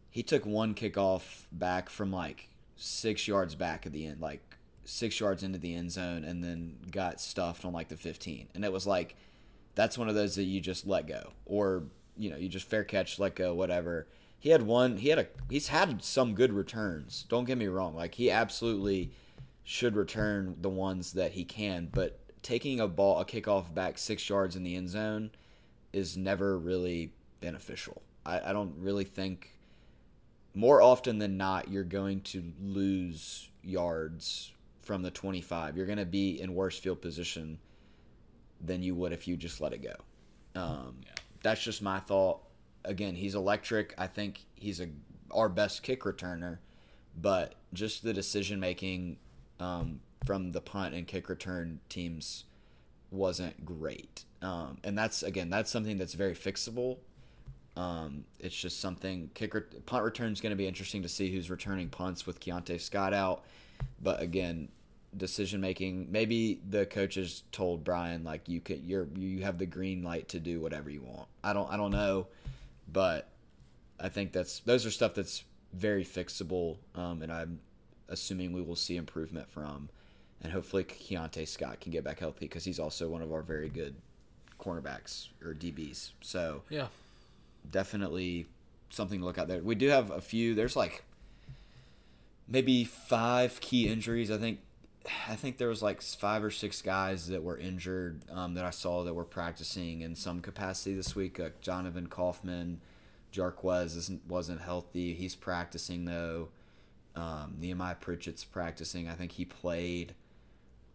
he 0.09 0.23
took 0.23 0.45
one 0.45 0.73
kickoff 0.73 1.43
back 1.51 1.89
from 1.89 2.11
like 2.11 2.49
six 2.75 3.27
yards 3.27 3.55
back 3.55 3.85
at 3.85 3.91
the 3.91 4.05
end, 4.05 4.21
like 4.21 4.41
six 4.83 5.19
yards 5.19 5.43
into 5.43 5.59
the 5.59 5.75
end 5.75 5.91
zone, 5.91 6.23
and 6.23 6.43
then 6.43 6.77
got 6.91 7.19
stuffed 7.19 7.65
on 7.65 7.73
like 7.73 7.89
the 7.89 7.97
fifteen, 7.97 8.47
and 8.55 8.63
it 8.63 8.71
was 8.71 8.87
like 8.87 9.15
that's 9.75 9.97
one 9.97 10.09
of 10.09 10.15
those 10.15 10.35
that 10.35 10.43
you 10.43 10.59
just 10.59 10.87
let 10.87 11.07
go, 11.07 11.31
or 11.45 11.83
you 12.17 12.29
know 12.29 12.37
you 12.37 12.49
just 12.49 12.67
fair 12.67 12.83
catch, 12.83 13.19
let 13.19 13.35
go, 13.35 13.53
whatever. 13.53 14.07
He 14.39 14.49
had 14.49 14.61
one. 14.61 14.97
He 14.97 15.09
had 15.09 15.19
a. 15.19 15.27
He's 15.49 15.69
had 15.69 16.03
some 16.03 16.35
good 16.35 16.53
returns. 16.53 17.25
Don't 17.27 17.45
get 17.45 17.57
me 17.57 17.67
wrong. 17.67 17.95
Like 17.95 18.15
he 18.15 18.29
absolutely 18.29 19.11
should 19.69 19.97
return 19.97 20.55
the 20.61 20.69
ones 20.69 21.11
that 21.11 21.33
he 21.33 21.43
can, 21.43 21.89
but 21.91 22.17
taking 22.41 22.79
a 22.79 22.87
ball, 22.87 23.19
a 23.19 23.25
kickoff 23.25 23.73
back 23.73 23.97
six 23.97 24.29
yards 24.29 24.55
in 24.55 24.63
the 24.63 24.77
end 24.77 24.87
zone 24.87 25.29
is 25.91 26.15
never 26.15 26.57
really 26.57 27.11
beneficial. 27.41 28.01
I, 28.25 28.39
I 28.39 28.53
don't 28.53 28.75
really 28.77 29.03
think 29.03 29.59
more 30.55 30.81
often 30.81 31.19
than 31.19 31.35
not 31.35 31.67
you're 31.67 31.83
going 31.83 32.21
to 32.21 32.53
lose 32.61 33.49
yards 33.61 34.53
from 34.83 35.01
the 35.01 35.11
25. 35.11 35.75
You're 35.75 35.85
going 35.85 35.97
to 35.97 36.05
be 36.05 36.39
in 36.39 36.55
worse 36.55 36.79
field 36.79 37.01
position 37.01 37.59
than 38.61 38.81
you 38.81 38.95
would 38.95 39.11
if 39.11 39.27
you 39.27 39.35
just 39.35 39.59
let 39.59 39.73
it 39.73 39.83
go. 39.83 39.95
Um, 40.55 41.01
yeah. 41.03 41.11
That's 41.43 41.61
just 41.61 41.81
my 41.81 41.99
thought. 41.99 42.39
Again, 42.85 43.15
he's 43.15 43.35
electric. 43.35 43.93
I 43.97 44.07
think 44.07 44.45
he's 44.55 44.79
a 44.79 44.87
our 45.29 45.49
best 45.49 45.83
kick 45.83 46.03
returner, 46.03 46.59
but 47.19 47.55
just 47.73 48.01
the 48.01 48.13
decision 48.13 48.61
making 48.61 49.17
um, 49.59 50.01
from 50.25 50.51
the 50.51 50.61
punt 50.61 50.93
and 50.93 51.07
kick 51.07 51.29
return 51.29 51.79
teams 51.89 52.45
wasn't 53.11 53.65
great. 53.65 54.25
Um, 54.41 54.77
and 54.83 54.97
that's 54.97 55.23
again 55.23 55.49
that's 55.49 55.71
something 55.71 55.97
that's 55.97 56.13
very 56.13 56.35
fixable. 56.35 56.97
Um, 57.75 58.25
it's 58.39 58.55
just 58.55 58.79
something 58.79 59.29
kicker 59.33 59.69
punt 59.85 60.03
return 60.03 60.31
is 60.31 60.41
going 60.41 60.51
to 60.51 60.55
be 60.55 60.67
interesting 60.67 61.03
to 61.03 61.09
see 61.09 61.31
who's 61.31 61.49
returning 61.49 61.89
punts 61.89 62.25
with 62.25 62.39
Keionte 62.39 62.79
Scott 62.81 63.13
out. 63.13 63.43
But 64.01 64.21
again, 64.21 64.69
decision 65.15 65.61
making. 65.61 66.11
Maybe 66.11 66.59
the 66.67 66.85
coaches 66.85 67.43
told 67.51 67.83
Brian 67.83 68.23
like 68.23 68.49
you 68.49 68.59
could 68.59 68.83
you're 68.83 69.07
you 69.15 69.43
have 69.43 69.57
the 69.57 69.65
green 69.65 70.03
light 70.03 70.29
to 70.29 70.39
do 70.39 70.59
whatever 70.59 70.89
you 70.89 71.01
want. 71.01 71.27
I 71.43 71.53
don't 71.53 71.71
I 71.71 71.77
don't 71.77 71.91
know, 71.91 72.27
but 72.91 73.29
I 73.99 74.09
think 74.09 74.31
that's 74.31 74.59
those 74.59 74.85
are 74.85 74.91
stuff 74.91 75.13
that's 75.13 75.43
very 75.73 76.03
fixable. 76.03 76.77
Um, 76.95 77.21
and 77.21 77.31
I'm 77.31 77.59
assuming 78.09 78.53
we 78.53 78.61
will 78.61 78.75
see 78.75 78.95
improvement 78.95 79.49
from. 79.49 79.89
And 80.41 80.53
hopefully 80.53 80.83
Keionte 80.83 81.47
Scott 81.47 81.79
can 81.79 81.91
get 81.91 82.03
back 82.03 82.19
healthy 82.19 82.45
because 82.45 82.63
he's 82.63 82.79
also 82.79 83.09
one 83.09 83.21
of 83.21 83.31
our 83.31 83.41
very 83.41 83.69
good 83.69 83.95
cornerbacks 84.59 85.29
or 85.43 85.53
DBs. 85.53 86.11
So 86.21 86.63
yeah, 86.69 86.87
definitely 87.69 88.45
something 88.89 89.19
to 89.19 89.25
look 89.25 89.37
out 89.37 89.47
there. 89.47 89.61
We 89.61 89.75
do 89.75 89.89
have 89.89 90.11
a 90.11 90.21
few. 90.21 90.53
There's 90.53 90.75
like 90.75 91.03
maybe 92.47 92.83
five 92.83 93.59
key 93.61 93.87
injuries. 93.87 94.31
I 94.31 94.37
think 94.37 94.59
I 95.29 95.35
think 95.35 95.57
there 95.57 95.69
was 95.69 95.81
like 95.81 96.01
five 96.01 96.43
or 96.43 96.51
six 96.51 96.81
guys 96.81 97.27
that 97.27 97.43
were 97.43 97.57
injured 97.57 98.21
um, 98.31 98.55
that 98.55 98.65
I 98.65 98.71
saw 98.71 99.03
that 99.03 99.13
were 99.13 99.23
practicing 99.23 100.01
in 100.01 100.15
some 100.15 100.41
capacity 100.41 100.95
this 100.95 101.15
week. 101.15 101.39
Uh, 101.39 101.49
Jonathan 101.61 102.07
Kaufman, 102.07 102.81
Jarquez 103.31 103.95
isn't, 103.95 104.27
wasn't 104.27 104.61
healthy. 104.61 105.13
He's 105.13 105.35
practicing 105.35 106.05
though. 106.05 106.49
Um, 107.17 107.55
Nehemiah 107.59 107.95
Pritchett's 107.95 108.43
practicing. 108.45 109.09
I 109.09 109.15
think 109.15 109.33
he 109.33 109.43
played 109.45 110.13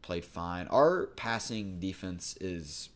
played 0.02 0.24
fine. 0.24 0.66
Our 0.68 1.06
passing 1.16 1.78
defense 1.80 2.36
is 2.40 2.88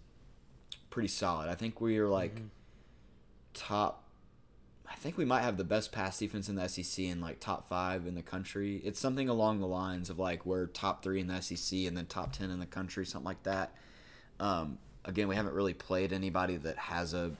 pretty 0.90 1.08
solid. 1.08 1.48
I 1.48 1.54
think 1.54 1.80
we 1.80 1.98
are 1.98 2.08
like 2.08 2.36
Mm-hmm. 2.36 2.46
top. 3.54 4.02
I 4.88 4.94
think 4.94 5.16
we 5.18 5.24
might 5.24 5.42
have 5.42 5.56
the 5.56 5.64
best 5.64 5.90
pass 5.90 6.18
defense 6.18 6.48
in 6.48 6.54
the 6.54 6.68
SEC 6.68 7.06
and 7.06 7.20
like 7.20 7.40
top 7.40 7.68
five 7.68 8.06
in 8.06 8.14
the 8.14 8.22
country. 8.22 8.80
It's 8.84 9.00
something 9.00 9.28
along 9.28 9.58
the 9.60 9.66
lines 9.66 10.08
of 10.10 10.18
like 10.18 10.46
we're 10.46 10.66
top 10.66 11.02
three 11.02 11.20
in 11.20 11.26
the 11.26 11.40
SEC 11.40 11.80
and 11.80 11.96
then 11.96 12.06
top 12.06 12.32
ten 12.32 12.50
in 12.50 12.60
the 12.60 12.66
country, 12.66 13.04
something 13.04 13.26
like 13.26 13.42
that. 13.42 13.72
Um, 14.38 14.78
again, 15.04 15.26
we 15.26 15.34
haven't 15.34 15.54
really 15.54 15.74
played 15.74 16.12
anybody 16.12 16.56
that 16.58 16.78
has 16.78 17.12
a 17.14 17.32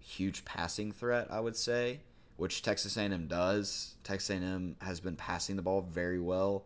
huge 0.00 0.44
passing 0.44 0.92
threat. 0.92 1.28
I 1.30 1.40
would 1.40 1.56
say, 1.56 2.00
which 2.42 2.60
Texas 2.60 2.96
A&M 2.96 3.28
does. 3.28 3.94
Texas 4.02 4.30
A&M 4.30 4.74
has 4.80 4.98
been 4.98 5.14
passing 5.14 5.54
the 5.54 5.62
ball 5.62 5.80
very 5.80 6.18
well. 6.18 6.64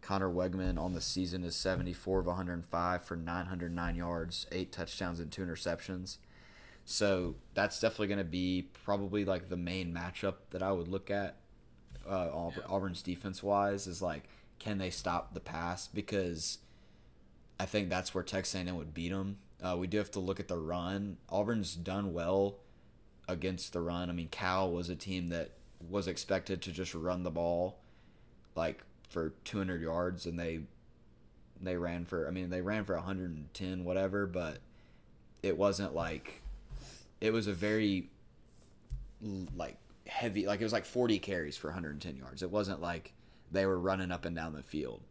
Conner 0.00 0.32
Weigman 0.32 0.78
on 0.78 0.94
the 0.94 1.00
season 1.02 1.44
is 1.44 1.54
74 1.54 2.20
of 2.20 2.26
105 2.26 3.04
for 3.04 3.16
909 3.16 3.96
yards, 3.96 4.46
eight 4.50 4.72
touchdowns, 4.72 5.20
and 5.20 5.30
two 5.30 5.44
interceptions. 5.44 6.16
So 6.86 7.34
that's 7.52 7.78
definitely 7.78 8.06
going 8.06 8.16
to 8.16 8.24
be 8.24 8.70
probably 8.82 9.26
like 9.26 9.50
the 9.50 9.58
main 9.58 9.92
matchup 9.92 10.36
that 10.52 10.62
I 10.62 10.72
would 10.72 10.88
look 10.88 11.10
at. 11.10 11.36
Uh. 12.08 12.50
Auburn's 12.66 13.02
defense 13.02 13.42
wise 13.42 13.86
is 13.86 14.00
like, 14.00 14.24
can 14.58 14.78
they 14.78 14.88
stop 14.88 15.34
the 15.34 15.40
pass? 15.40 15.86
Because 15.86 16.60
I 17.58 17.66
think 17.66 17.90
that's 17.90 18.14
where 18.14 18.24
Texas 18.24 18.54
A&M 18.54 18.74
would 18.74 18.94
beat 18.94 19.10
them. 19.10 19.36
Uh, 19.62 19.76
we 19.78 19.86
do 19.86 19.98
have 19.98 20.12
to 20.12 20.18
look 20.18 20.40
at 20.40 20.48
the 20.48 20.56
run. 20.56 21.18
Auburn's 21.28 21.74
done 21.74 22.14
well 22.14 22.56
against 23.30 23.72
the 23.72 23.80
run. 23.80 24.10
I 24.10 24.12
mean, 24.12 24.28
Cal 24.28 24.70
was 24.70 24.88
a 24.88 24.96
team 24.96 25.28
that 25.28 25.50
was 25.88 26.06
expected 26.06 26.60
to 26.62 26.72
just 26.72 26.94
run 26.94 27.22
the 27.22 27.30
ball 27.30 27.78
like 28.54 28.82
for 29.08 29.34
200 29.44 29.80
yards, 29.80 30.26
and 30.26 30.38
they 30.38 30.60
they 31.60 31.76
ran 31.76 32.04
for. 32.04 32.26
I 32.26 32.30
mean, 32.30 32.50
they 32.50 32.60
ran 32.60 32.84
for 32.84 32.94
110, 32.94 33.84
whatever, 33.84 34.26
but 34.26 34.58
it 35.42 35.56
wasn't 35.56 35.94
like 35.94 36.42
it 37.20 37.32
was 37.32 37.46
a 37.46 37.52
very 37.52 38.10
like 39.56 39.78
heavy. 40.06 40.46
Like 40.46 40.60
it 40.60 40.64
was 40.64 40.72
like 40.72 40.84
40 40.84 41.18
carries 41.18 41.56
for 41.56 41.68
110 41.68 42.16
yards. 42.16 42.42
It 42.42 42.50
wasn't 42.50 42.80
like 42.80 43.12
they 43.50 43.66
were 43.66 43.78
running 43.78 44.10
up 44.12 44.24
and 44.24 44.34
down 44.34 44.52
the 44.52 44.62
field. 44.62 45.02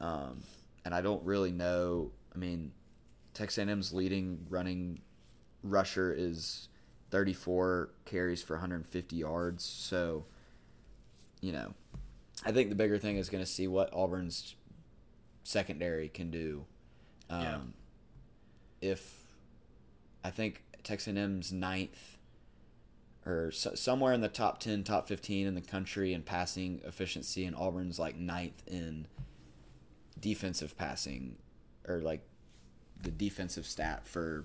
Um, 0.00 0.42
and 0.84 0.94
I 0.94 1.00
don't 1.00 1.24
really 1.24 1.52
know. 1.52 2.10
I 2.34 2.38
mean, 2.38 2.72
Texas 3.34 3.58
A&M's 3.58 3.92
leading 3.92 4.46
running 4.48 5.00
rusher 5.62 6.14
is 6.16 6.68
34 7.16 7.88
carries 8.04 8.42
for 8.42 8.56
150 8.56 9.16
yards. 9.16 9.64
So, 9.64 10.26
you 11.40 11.50
know, 11.50 11.72
I 12.44 12.52
think 12.52 12.68
the 12.68 12.74
bigger 12.74 12.98
thing 12.98 13.16
is 13.16 13.30
going 13.30 13.42
to 13.42 13.50
see 13.50 13.66
what 13.66 13.88
Auburn's 13.94 14.54
secondary 15.42 16.10
can 16.10 16.30
do. 16.30 16.66
Um, 17.30 17.42
Yeah. 17.42 17.58
If 18.82 19.14
I 20.22 20.30
think 20.30 20.62
Texas 20.84 21.14
A&M's 21.14 21.52
ninth 21.52 22.18
or 23.24 23.50
so, 23.50 23.74
somewhere 23.74 24.12
in 24.12 24.20
the 24.20 24.28
top 24.28 24.60
10, 24.60 24.84
top 24.84 25.08
15 25.08 25.46
in 25.46 25.54
the 25.54 25.62
country 25.62 26.12
in 26.12 26.22
passing 26.22 26.82
efficiency, 26.84 27.46
and 27.46 27.56
Auburn's 27.56 27.98
like 27.98 28.16
ninth 28.16 28.62
in 28.66 29.06
defensive 30.20 30.76
passing 30.76 31.36
or 31.88 32.00
like 32.00 32.26
the 33.02 33.10
defensive 33.10 33.64
stat 33.64 34.06
for 34.06 34.44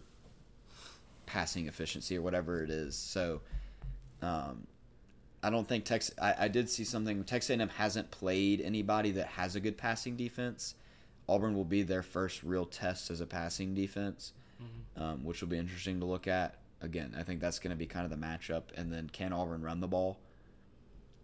passing 1.31 1.67
efficiency 1.67 2.17
or 2.17 2.21
whatever 2.21 2.61
it 2.61 2.69
is. 2.69 2.95
So, 2.95 3.41
um, 4.21 4.67
I 5.41 5.49
don't 5.49 5.67
think 5.67 5.85
Texas. 5.85 6.13
I, 6.21 6.35
I 6.39 6.47
did 6.49 6.69
see 6.69 6.83
something. 6.83 7.23
Texas 7.23 7.57
A&M 7.57 7.69
hasn't 7.69 8.11
played 8.11 8.59
anybody 8.61 9.11
that 9.11 9.27
has 9.27 9.55
a 9.55 9.59
good 9.59 9.77
passing 9.77 10.17
defense. 10.17 10.75
Auburn 11.29 11.55
will 11.55 11.65
be 11.65 11.83
their 11.83 12.03
first 12.03 12.43
real 12.43 12.65
test 12.65 13.09
as 13.09 13.21
a 13.21 13.25
passing 13.25 13.73
defense, 13.73 14.33
um, 15.01 15.23
which 15.23 15.41
will 15.41 15.47
be 15.47 15.57
interesting 15.57 15.99
to 16.01 16.05
look 16.05 16.27
at. 16.27 16.55
Again, 16.81 17.15
I 17.17 17.23
think 17.23 17.39
that's 17.39 17.59
going 17.59 17.71
to 17.71 17.77
be 17.77 17.85
kind 17.85 18.03
of 18.03 18.11
the 18.11 18.23
matchup. 18.23 18.63
And 18.75 18.91
then, 18.91 19.09
can 19.09 19.31
Auburn 19.31 19.61
run 19.61 19.79
the 19.79 19.87
ball? 19.87 20.19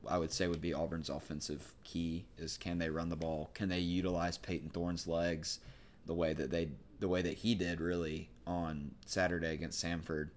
I 0.08 0.18
would 0.18 0.32
say 0.32 0.48
would 0.48 0.62
be 0.62 0.74
Auburn's 0.74 1.10
offensive 1.10 1.74
key 1.84 2.26
is 2.38 2.58
can 2.58 2.78
they 2.78 2.90
run 2.90 3.10
the 3.10 3.16
ball? 3.18 3.50
Can 3.54 3.68
they 3.68 3.80
utilize 3.80 4.38
Peyton 4.38 4.70
Thorne's 4.70 5.06
legs 5.06 5.60
the 6.06 6.14
way 6.14 6.34
that 6.34 6.50
they 6.50 6.70
the 7.00 7.10
way 7.10 7.22
that 7.22 7.34
he 7.34 7.54
did 7.56 7.82
really 7.82 8.30
on 8.48 8.92
Saturday 9.06 9.54
against 9.54 9.84
Samford? 9.84 10.30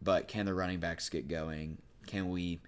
But 0.00 0.28
can 0.28 0.46
the 0.46 0.54
running 0.54 0.78
backs 0.78 1.08
get 1.08 1.26
going? 1.26 1.78
Can 2.06 2.30
we 2.30 2.60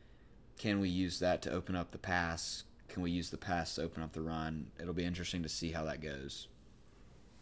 can 0.59 0.81
we 0.81 0.89
use 0.89 1.21
that 1.21 1.43
to 1.43 1.53
open 1.53 1.77
up 1.77 1.93
the 1.93 1.99
pass? 1.99 2.65
Can 2.89 3.03
we 3.03 3.11
use 3.11 3.31
the 3.31 3.39
pass 3.39 3.77
to 3.77 3.83
open 3.83 4.03
up 4.03 4.13
the 4.13 4.21
run? 4.21 4.67
It'll 4.81 4.93
be 4.93 5.05
interesting 5.05 5.43
to 5.45 5.49
see 5.49 5.71
how 5.71 5.85
that 5.85 6.03
goes. 6.03 6.49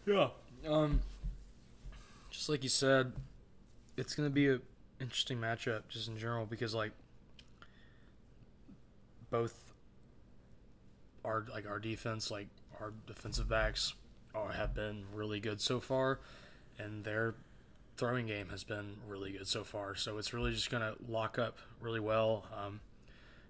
Yeah. 0.07 0.29
Um, 0.67 1.01
just 2.31 2.49
like 2.49 2.63
you 2.63 2.69
said, 2.69 3.13
it's 3.97 4.15
going 4.15 4.29
to 4.29 4.33
be 4.33 4.49
a 4.49 4.61
interesting 5.01 5.39
matchup 5.39 5.83
just 5.89 6.09
in 6.09 6.19
general 6.19 6.45
because 6.45 6.75
like 6.75 6.93
both 9.31 9.73
our 11.25 11.45
like 11.53 11.69
our 11.69 11.79
defense, 11.79 12.31
like 12.31 12.49
our 12.81 12.93
defensive 13.07 13.49
backs, 13.49 13.95
are 14.35 14.53
have 14.53 14.75
been 14.75 15.05
really 15.13 15.41
good 15.41 15.61
so 15.61 15.81
far, 15.81 16.21
and 16.79 17.05
their 17.05 17.35
throwing 17.97 18.27
game 18.27 18.49
has 18.51 18.65
been 18.65 18.97
really 19.07 19.33
good 19.33 19.47
so 19.49 19.65
far. 19.65 19.95
So 19.97 20.19
it's 20.19 20.33
really 20.33 20.53
just 20.53 20.71
going 20.71 20.83
to 20.83 20.95
lock 21.11 21.39
up 21.39 21.59
really 21.81 22.01
well. 22.01 22.47
Um, 22.57 22.81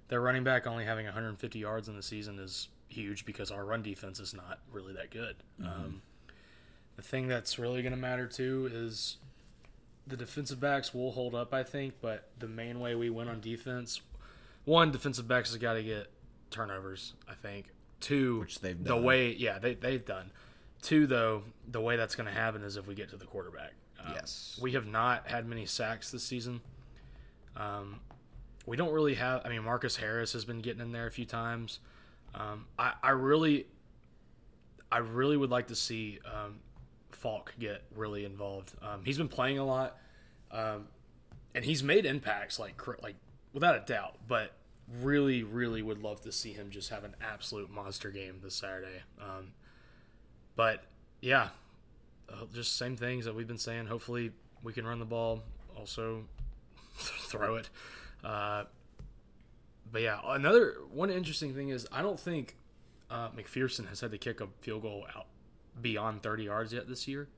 their 0.09 0.21
running 0.21 0.45
back 0.45 0.67
only 0.67 0.85
having 0.85 1.05
150 1.05 1.59
yards 1.59 1.89
in 1.89 1.97
the 1.97 2.03
season 2.03 2.39
is 2.39 2.69
huge 2.89 3.27
because 3.27 3.51
our 3.51 3.65
run 3.65 3.83
defense 3.83 4.19
is 4.21 4.33
not 4.33 4.61
really 4.73 4.95
that 4.95 5.11
good. 5.11 5.37
Um, 5.63 6.03
the 6.97 7.03
thing 7.03 7.29
that's 7.29 7.59
really 7.59 7.83
going 7.83 7.93
to 7.93 7.99
matter 7.99 8.27
too 8.27 8.71
is 8.73 9.19
the 10.07 10.17
defensive 10.17 10.59
backs 10.59 10.95
will 10.95 11.13
hold 11.13 11.35
up, 11.35 11.53
I 11.53 11.63
think, 11.63 11.95
but 12.01 12.31
the 12.39 12.49
main 12.49 12.81
way 12.81 12.95
we 12.95 13.11
win 13.11 13.29
on 13.29 13.41
defense, 13.41 14.01
one, 14.65 14.91
defensive 14.91 15.29
backs 15.29 15.51
has 15.51 15.59
got 15.59 15.75
to 15.75 15.83
get 15.83 16.11
turnovers, 16.51 17.13
I 17.29 17.35
think. 17.35 17.67
Two, 18.01 18.41
Which 18.41 18.61
they've 18.61 18.83
the 18.83 18.97
way, 18.97 19.33
yeah, 19.33 19.59
they, 19.59 19.75
they've 19.75 20.05
done. 20.05 20.31
Two, 20.83 21.07
though, 21.07 21.43
the 21.67 21.81
way 21.81 21.97
that's 21.97 22.15
going 22.15 22.27
to 22.27 22.33
happen 22.33 22.63
is 22.63 22.77
if 22.77 22.87
we 22.87 22.95
get 22.95 23.11
to 23.11 23.17
the 23.17 23.27
quarterback. 23.27 23.73
Um, 24.05 24.13
Yes. 24.15 24.59
We 24.61 24.73
have 24.73 24.87
not 24.87 25.27
had 25.27 25.47
many 25.47 25.67
sacks 25.67 26.11
this 26.11 26.23
season. 26.23 26.61
Um, 27.57 28.01
we 28.67 28.77
don't 28.77 28.93
really 28.93 29.15
have. 29.15 29.43
I 29.45 29.49
mean, 29.49 29.65
Marcus 29.65 29.97
Harris 29.97 30.33
has 30.35 30.45
been 30.45 30.61
getting 30.61 30.81
in 30.81 30.93
there 30.93 31.07
a 31.07 31.11
few 31.11 31.25
times. 31.25 31.81
Um, 32.35 32.67
I, 32.79 32.93
I 33.03 33.11
really, 33.11 33.67
I 34.93 34.99
really 34.99 35.37
would 35.37 35.51
like 35.51 35.69
to 35.69 35.75
see 35.75 36.21
um, 36.27 36.61
Falk 37.11 37.55
get 37.59 37.83
really 37.95 38.25
involved. 38.25 38.75
Um, 38.83 39.03
he's 39.05 39.19
been 39.19 39.29
playing 39.29 39.59
a 39.59 39.65
lot, 39.65 39.97
um, 40.53 40.87
and 41.55 41.65
he's 41.65 41.83
made 41.83 42.07
impacts 42.07 42.59
like 42.59 42.81
like 43.03 43.17
without 43.53 43.75
a 43.75 43.81
doubt. 43.81 44.17
But 44.29 44.53
really, 45.01 45.43
really 45.43 45.83
would 45.83 46.03
love 46.03 46.21
to 46.23 46.33
see 46.33 46.53
him 46.53 46.71
just 46.71 46.91
have 46.91 47.05
an 47.05 47.17
absolute 47.21 47.71
monster 47.71 48.11
game 48.11 48.41
this 48.43 48.55
Saturday. 48.55 49.03
Um, 49.21 49.53
but 50.59 50.83
yeah, 51.21 51.51
uh, 52.29 52.47
just 52.53 52.77
same 52.77 52.97
things 52.97 53.27
that 53.27 53.35
we've 53.37 53.47
been 53.47 53.59
saying. 53.59 53.87
Hopefully, 53.87 54.33
we 54.65 54.73
can 54.73 54.85
run 54.85 54.99
the 54.99 55.05
ball. 55.05 55.45
Also, 55.79 56.25
throw 56.97 57.55
it. 57.55 57.71
Uh, 58.25 58.65
but 59.93 60.03
yeah, 60.03 60.19
another 60.27 60.75
one 60.93 61.11
interesting 61.11 61.55
thing 61.55 61.69
is 61.69 61.87
I 61.93 62.03
don't 62.03 62.19
think 62.19 62.57
uh, 63.09 63.29
McPherson 63.29 63.89
has 63.89 64.01
had 64.01 64.11
to 64.11 64.19
kick 64.19 64.41
a 64.41 64.49
field 64.61 64.83
goal 64.83 65.07
out 65.17 65.27
beyond 65.81 66.25
30 66.25 66.43
yards 66.43 66.73
yet 66.73 66.89
this 66.89 67.07
year. 67.07 67.29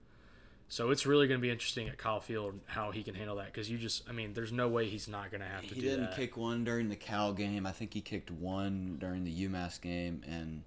So 0.69 0.91
it's 0.91 1.05
really 1.05 1.29
going 1.29 1.39
to 1.39 1.43
be 1.43 1.51
interesting 1.51 1.89
at 1.89 1.99
Kyle 1.99 2.21
Field 2.21 2.59
how 2.67 2.91
he 2.91 3.03
can 3.03 3.15
handle 3.15 3.37
that 3.37 3.47
because 3.47 3.69
you 3.69 3.77
just, 3.77 4.09
I 4.09 4.13
mean, 4.13 4.33
there's 4.33 4.53
no 4.53 4.69
way 4.69 4.87
he's 4.87 5.09
not 5.09 5.31
going 5.31 5.43
to 5.43 5.47
have 5.47 5.63
to 5.63 5.69
do 5.69 5.75
that. 5.75 5.81
He 5.83 5.83
didn't 5.83 6.11
that. 6.11 6.17
kick 6.17 6.39
one 6.39 6.65
during 6.65 6.89
the 6.89 6.97
Cal 6.97 7.35
game. 7.35 7.67
I 7.67 7.73
think 7.73 7.93
he 7.93 8.01
kicked 8.01 8.31
one 8.31 8.97
during 8.99 9.25
the 9.25 9.47
UMass 9.47 9.79
game. 9.79 10.23
And 10.27 10.63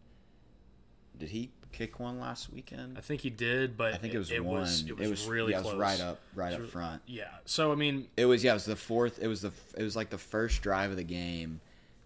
did 1.17 1.29
he 1.29 1.51
kick 1.73 1.99
one 1.99 2.19
last 2.19 2.51
weekend? 2.53 2.97
I 2.97 3.01
think 3.01 3.21
he 3.21 3.29
did, 3.29 3.75
but 3.75 3.93
I 3.93 3.97
think 3.97 4.13
it 4.13 4.17
was 4.17 4.31
it 4.31 4.43
one. 4.43 4.61
Was, 4.61 4.85
it 4.87 5.09
was 5.09 5.25
really 5.27 5.51
yeah, 5.51 5.61
close. 5.61 5.73
It 5.73 5.77
was 5.77 5.81
right 5.81 6.01
up, 6.01 6.19
right 6.35 6.53
It 6.53 6.61
up 6.61 6.67
front. 6.69 7.01
Yeah. 7.05 7.25
So 7.45 7.71
I 7.71 7.75
mean, 7.75 8.07
It 8.15 8.25
was 8.25 8.43
yeah. 8.43 8.51
It 8.51 8.55
was 8.55 8.65
the 8.65 8.75
fourth. 8.75 9.19
It 9.21 9.27
was 9.27 9.41
the. 9.41 9.51
It 9.75 9.83
was 9.83 9.95
like 9.95 10.09
the 10.09 10.17
first 10.17 10.61
drive 10.61 10.91
of 10.91 10.97
the 10.97 11.03
game. 11.03 11.59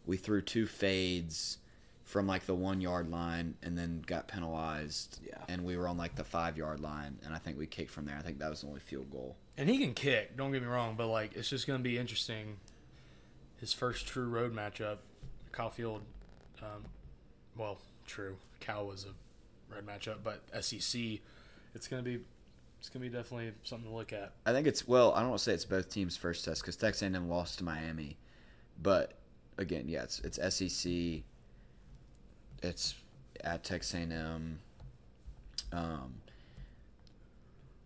We 0.06 0.18
threw 0.18 0.42
two 0.42 0.66
fades 0.66 1.58
from 2.06 2.26
like 2.26 2.46
the 2.46 2.56
one 2.56 2.80
yard 2.80 3.12
line, 3.12 3.56
and 3.62 3.78
then 3.78 4.02
got 4.08 4.28
penalized. 4.30 5.20
Yeah. 5.26 5.36
And 5.50 5.66
we 5.66 5.76
were 5.76 5.88
on 5.88 5.98
like 5.98 6.16
the 6.16 6.24
five 6.24 6.58
yard 6.58 6.80
line, 6.80 7.20
and 7.26 7.34
I 7.36 7.38
think 7.38 7.60
we 7.60 7.68
kicked 7.68 7.92
from 7.92 8.06
there. 8.06 8.16
I 8.18 8.22
think 8.22 8.40
that 8.40 8.50
was 8.50 8.62
the 8.62 8.68
only 8.68 8.80
field 8.80 9.12
goal. 9.12 9.36
and 9.58 9.68
he 9.70 9.78
can 9.78 9.94
kick. 9.94 10.38
Don't 10.38 10.52
get 10.52 10.62
me 10.62 10.68
wrong, 10.70 10.96
but 10.98 11.08
like 11.08 11.36
it's 11.36 11.50
just 11.50 11.68
going 11.68 11.80
to 11.80 11.84
be 11.84 11.98
interesting. 11.98 12.58
His 13.60 13.74
first 13.74 14.08
true 14.08 14.28
road 14.30 14.56
matchup, 14.56 14.98
Kyle 15.52 15.70
Field. 15.70 16.02
Um, 16.62 16.86
well, 17.58 17.80
true. 18.06 18.38
Cal 18.60 18.88
was 18.88 19.04
a 19.06 19.10
road 19.70 19.86
matchup, 19.86 20.18
but 20.24 20.42
SEC, 20.64 21.20
it's 21.74 21.88
going 21.88 22.04
to 22.04 22.10
be, 22.10 22.20
it's 22.80 22.90
going 22.90 23.04
to 23.04 23.10
be 23.10 23.16
definitely 23.16 23.52
something 23.64 23.90
to 23.90 23.96
look 23.96 24.14
at. 24.14 24.34
I 24.46 24.52
think 24.52 24.68
it's 24.68 24.88
well. 24.88 25.14
I 25.14 25.20
don't 25.20 25.30
want 25.30 25.40
to 25.40 25.44
say 25.44 25.54
it's 25.54 25.66
both 25.66 25.90
teams' 25.90 26.18
first 26.18 26.46
test 26.46 26.62
because 26.62 26.76
Texas 26.76 27.02
A&M 27.02 27.30
lost 27.30 27.58
to 27.60 27.64
Miami, 27.64 28.18
but 28.82 29.14
again, 29.58 29.86
yeah, 29.88 30.04
it's 30.04 30.20
it's 30.20 30.38
SEC. 30.56 30.92
It's 32.64 32.96
at 33.44 33.64
Texas 33.64 33.94
A&M. 33.94 34.60
Um, 35.72 36.14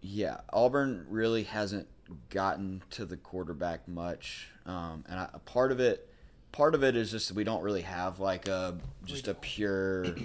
yeah, 0.02 0.42
Auburn 0.52 1.06
really 1.10 1.44
hasn't 1.44 1.88
gotten 2.30 2.84
to 2.92 3.06
the 3.06 3.18
quarterback 3.18 3.88
much, 3.88 4.50
um, 4.66 5.04
and 5.10 5.20
I, 5.20 5.30
part 5.46 5.72
of 5.72 5.80
it, 5.80 6.10
part 6.52 6.76
of 6.76 6.84
it 6.84 6.96
is 6.96 7.12
just 7.12 7.32
we 7.32 7.44
don't 7.44 7.64
really 7.64 7.82
have 7.82 8.20
like 8.20 8.48
a 8.48 8.78
just 9.06 9.28
a 9.28 9.34
pure 9.34 10.06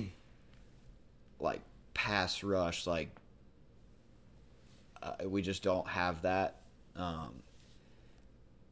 like 1.40 1.60
pass 1.94 2.42
rush 2.42 2.86
like 2.86 3.10
uh, 5.02 5.28
we 5.28 5.42
just 5.42 5.62
don't 5.62 5.86
have 5.88 6.22
that. 6.22 6.56
Um, 6.96 7.42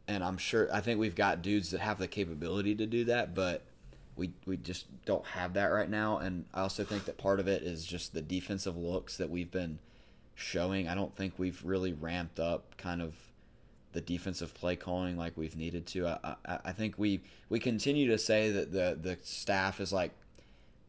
and 0.07 0.23
I'm 0.23 0.39
sure 0.39 0.69
I 0.73 0.81
think 0.81 0.99
we've 1.01 1.15
got 1.15 1.43
dudes 1.43 1.71
that 1.71 1.81
have 1.81 1.99
the 1.99 2.09
capability 2.09 2.75
to 2.77 2.87
do 2.87 3.05
that, 3.05 3.35
but 3.35 3.63
we 4.17 4.33
we 4.47 4.57
just 4.57 4.87
don't 5.05 5.25
have 5.27 5.55
that 5.55 5.67
right 5.67 5.89
now. 5.89 6.19
And 6.19 6.45
I 6.53 6.61
also 6.61 6.85
think 6.85 7.05
that 7.07 7.19
part 7.19 7.41
of 7.41 7.49
it 7.49 7.63
is 7.63 7.87
just 7.87 8.15
the 8.15 8.23
defensive 8.23 8.77
looks 8.77 9.17
that 9.17 9.31
we've 9.31 9.51
been 9.51 9.79
showing. 10.35 10.89
I 10.89 10.95
don't 10.95 11.15
think 11.15 11.35
we've 11.39 11.63
really 11.65 11.93
ramped 11.93 12.39
up 12.39 12.77
kind 12.77 13.01
of 13.01 13.15
the 13.93 14.01
defensive 14.01 14.55
play 14.55 14.77
calling 14.77 15.17
like 15.17 15.37
we've 15.37 15.57
needed 15.57 15.87
to. 15.87 16.09
I, 16.09 16.37
I, 16.45 16.59
I 16.67 16.73
think 16.73 16.99
we 16.99 17.21
we 17.49 17.61
continue 17.61 18.09
to 18.09 18.19
say 18.19 18.51
that 18.51 18.73
the 18.73 18.99
the 19.01 19.19
staff 19.23 19.81
is 19.81 19.93
like 19.93 20.11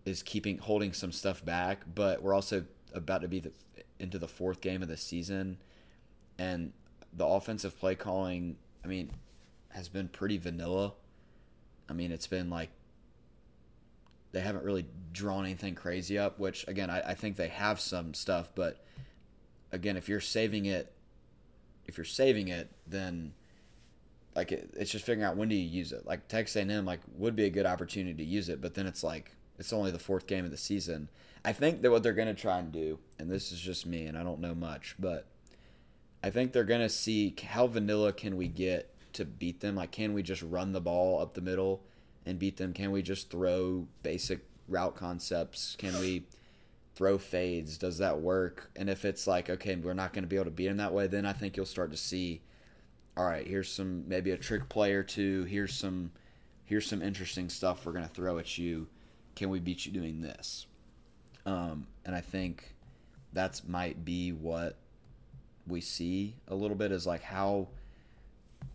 is 0.05 0.21
keeping 0.21 0.59
holding 0.59 0.93
some 0.93 1.11
stuff 1.11 1.43
back, 1.43 1.81
but 1.93 2.21
we're 2.21 2.33
also 2.33 2.65
about 2.93 3.21
to 3.21 3.27
be 3.27 3.39
the, 3.39 3.51
into 3.99 4.19
the 4.19 4.27
fourth 4.27 4.61
game 4.61 4.81
of 4.81 4.87
the 4.87 4.97
season, 4.97 5.57
and 6.37 6.71
the 7.11 7.25
offensive 7.25 7.77
play 7.79 7.95
calling. 7.95 8.57
I 8.83 8.87
mean, 8.87 9.11
has 9.69 9.89
been 9.89 10.07
pretty 10.07 10.37
vanilla. 10.37 10.93
I 11.89 11.93
mean, 11.93 12.11
it's 12.11 12.27
been 12.27 12.49
like 12.49 12.69
they 14.31 14.41
haven't 14.41 14.63
really 14.63 14.85
drawn 15.11 15.45
anything 15.45 15.75
crazy 15.75 16.19
up. 16.19 16.39
Which 16.39 16.67
again, 16.67 16.89
I, 16.89 17.01
I 17.01 17.13
think 17.15 17.35
they 17.35 17.49
have 17.49 17.79
some 17.79 18.13
stuff, 18.13 18.51
but 18.53 18.83
again, 19.71 19.97
if 19.97 20.07
you're 20.07 20.21
saving 20.21 20.65
it, 20.65 20.93
if 21.85 21.97
you're 21.97 22.05
saving 22.05 22.47
it, 22.47 22.69
then 22.85 23.33
like 24.35 24.51
it, 24.51 24.69
it's 24.75 24.91
just 24.91 25.05
figuring 25.05 25.25
out 25.25 25.37
when 25.37 25.49
do 25.49 25.55
you 25.55 25.67
use 25.67 25.91
it. 25.91 26.05
Like 26.05 26.27
Texas 26.27 26.55
A&M, 26.55 26.85
like 26.85 26.99
would 27.17 27.35
be 27.35 27.45
a 27.45 27.49
good 27.49 27.65
opportunity 27.65 28.13
to 28.13 28.29
use 28.29 28.49
it, 28.49 28.61
but 28.61 28.75
then 28.75 28.85
it's 28.85 29.03
like 29.03 29.34
it's 29.57 29.73
only 29.73 29.91
the 29.91 29.99
fourth 29.99 30.27
game 30.27 30.45
of 30.45 30.51
the 30.51 30.57
season. 30.57 31.09
I 31.43 31.53
think 31.53 31.81
that 31.81 31.91
what 31.91 32.03
they're 32.03 32.13
going 32.13 32.33
to 32.33 32.41
try 32.41 32.59
and 32.59 32.71
do, 32.71 32.99
and 33.19 33.29
this 33.29 33.51
is 33.51 33.59
just 33.59 33.85
me, 33.85 34.05
and 34.05 34.17
I 34.17 34.23
don't 34.23 34.39
know 34.39 34.55
much, 34.55 34.95
but 34.97 35.27
I 36.23 36.31
think 36.31 36.51
they're 36.51 36.63
going 36.63 36.81
to 36.81 36.89
see 36.89 37.35
how 37.47 37.67
vanilla 37.67 38.11
can 38.11 38.35
we 38.35 38.47
get 38.47 38.95
to 39.13 39.25
beat 39.25 39.59
them. 39.59 39.75
Like, 39.75 39.91
can 39.91 40.13
we 40.13 40.23
just 40.23 40.41
run 40.41 40.71
the 40.71 40.81
ball 40.81 41.21
up 41.21 41.33
the 41.35 41.41
middle 41.41 41.83
and 42.25 42.39
beat 42.39 42.57
them? 42.57 42.73
Can 42.73 42.91
we 42.91 43.01
just 43.01 43.29
throw 43.29 43.87
basic 44.01 44.39
route 44.67 44.95
concepts? 44.95 45.75
Can 45.77 45.97
we 45.99 46.25
throw 46.95 47.17
fades? 47.17 47.77
Does 47.77 47.97
that 47.99 48.21
work? 48.21 48.71
And 48.75 48.89
if 48.89 49.05
it's 49.05 49.27
like, 49.27 49.49
okay, 49.49 49.75
we're 49.75 49.93
not 49.93 50.13
going 50.13 50.23
to 50.23 50.27
be 50.27 50.35
able 50.35 50.45
to 50.45 50.51
beat 50.51 50.67
them 50.67 50.77
that 50.77 50.93
way, 50.93 51.07
then 51.07 51.25
I 51.25 51.33
think 51.33 51.55
you'll 51.55 51.65
start 51.65 51.91
to 51.91 51.97
see, 51.97 52.41
all 53.15 53.25
right, 53.25 53.45
here's 53.45 53.71
some 53.71 54.07
maybe 54.07 54.31
a 54.31 54.37
trick 54.37 54.67
play 54.69 54.93
or 54.93 55.03
two. 55.03 55.43
Here's 55.43 55.75
some 55.75 56.11
here's 56.63 56.87
some 56.87 57.01
interesting 57.03 57.49
stuff 57.49 57.85
we're 57.85 57.91
going 57.91 58.07
to 58.07 58.13
throw 58.13 58.39
at 58.39 58.57
you. 58.57 58.87
Can 59.35 59.49
we 59.49 59.59
beat 59.59 59.85
you 59.85 59.91
doing 59.91 60.21
this? 60.21 60.65
Um, 61.45 61.87
and 62.05 62.15
I 62.15 62.21
think 62.21 62.75
that's 63.33 63.67
might 63.67 64.05
be 64.05 64.31
what 64.31 64.77
we 65.67 65.81
see 65.81 66.35
a 66.47 66.55
little 66.55 66.77
bit 66.77 66.91
is 66.91 67.05
like 67.05 67.23
how 67.23 67.67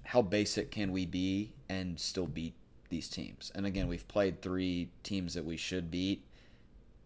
how 0.04 0.22
basic 0.22 0.70
can 0.70 0.92
we 0.92 1.06
be 1.06 1.52
and 1.68 1.98
still 1.98 2.26
beat 2.26 2.54
these 2.88 3.08
teams. 3.08 3.52
And 3.54 3.64
again, 3.64 3.88
we've 3.88 4.06
played 4.08 4.42
three 4.42 4.88
teams 5.02 5.34
that 5.34 5.44
we 5.44 5.56
should 5.56 5.90
beat. 5.90 6.24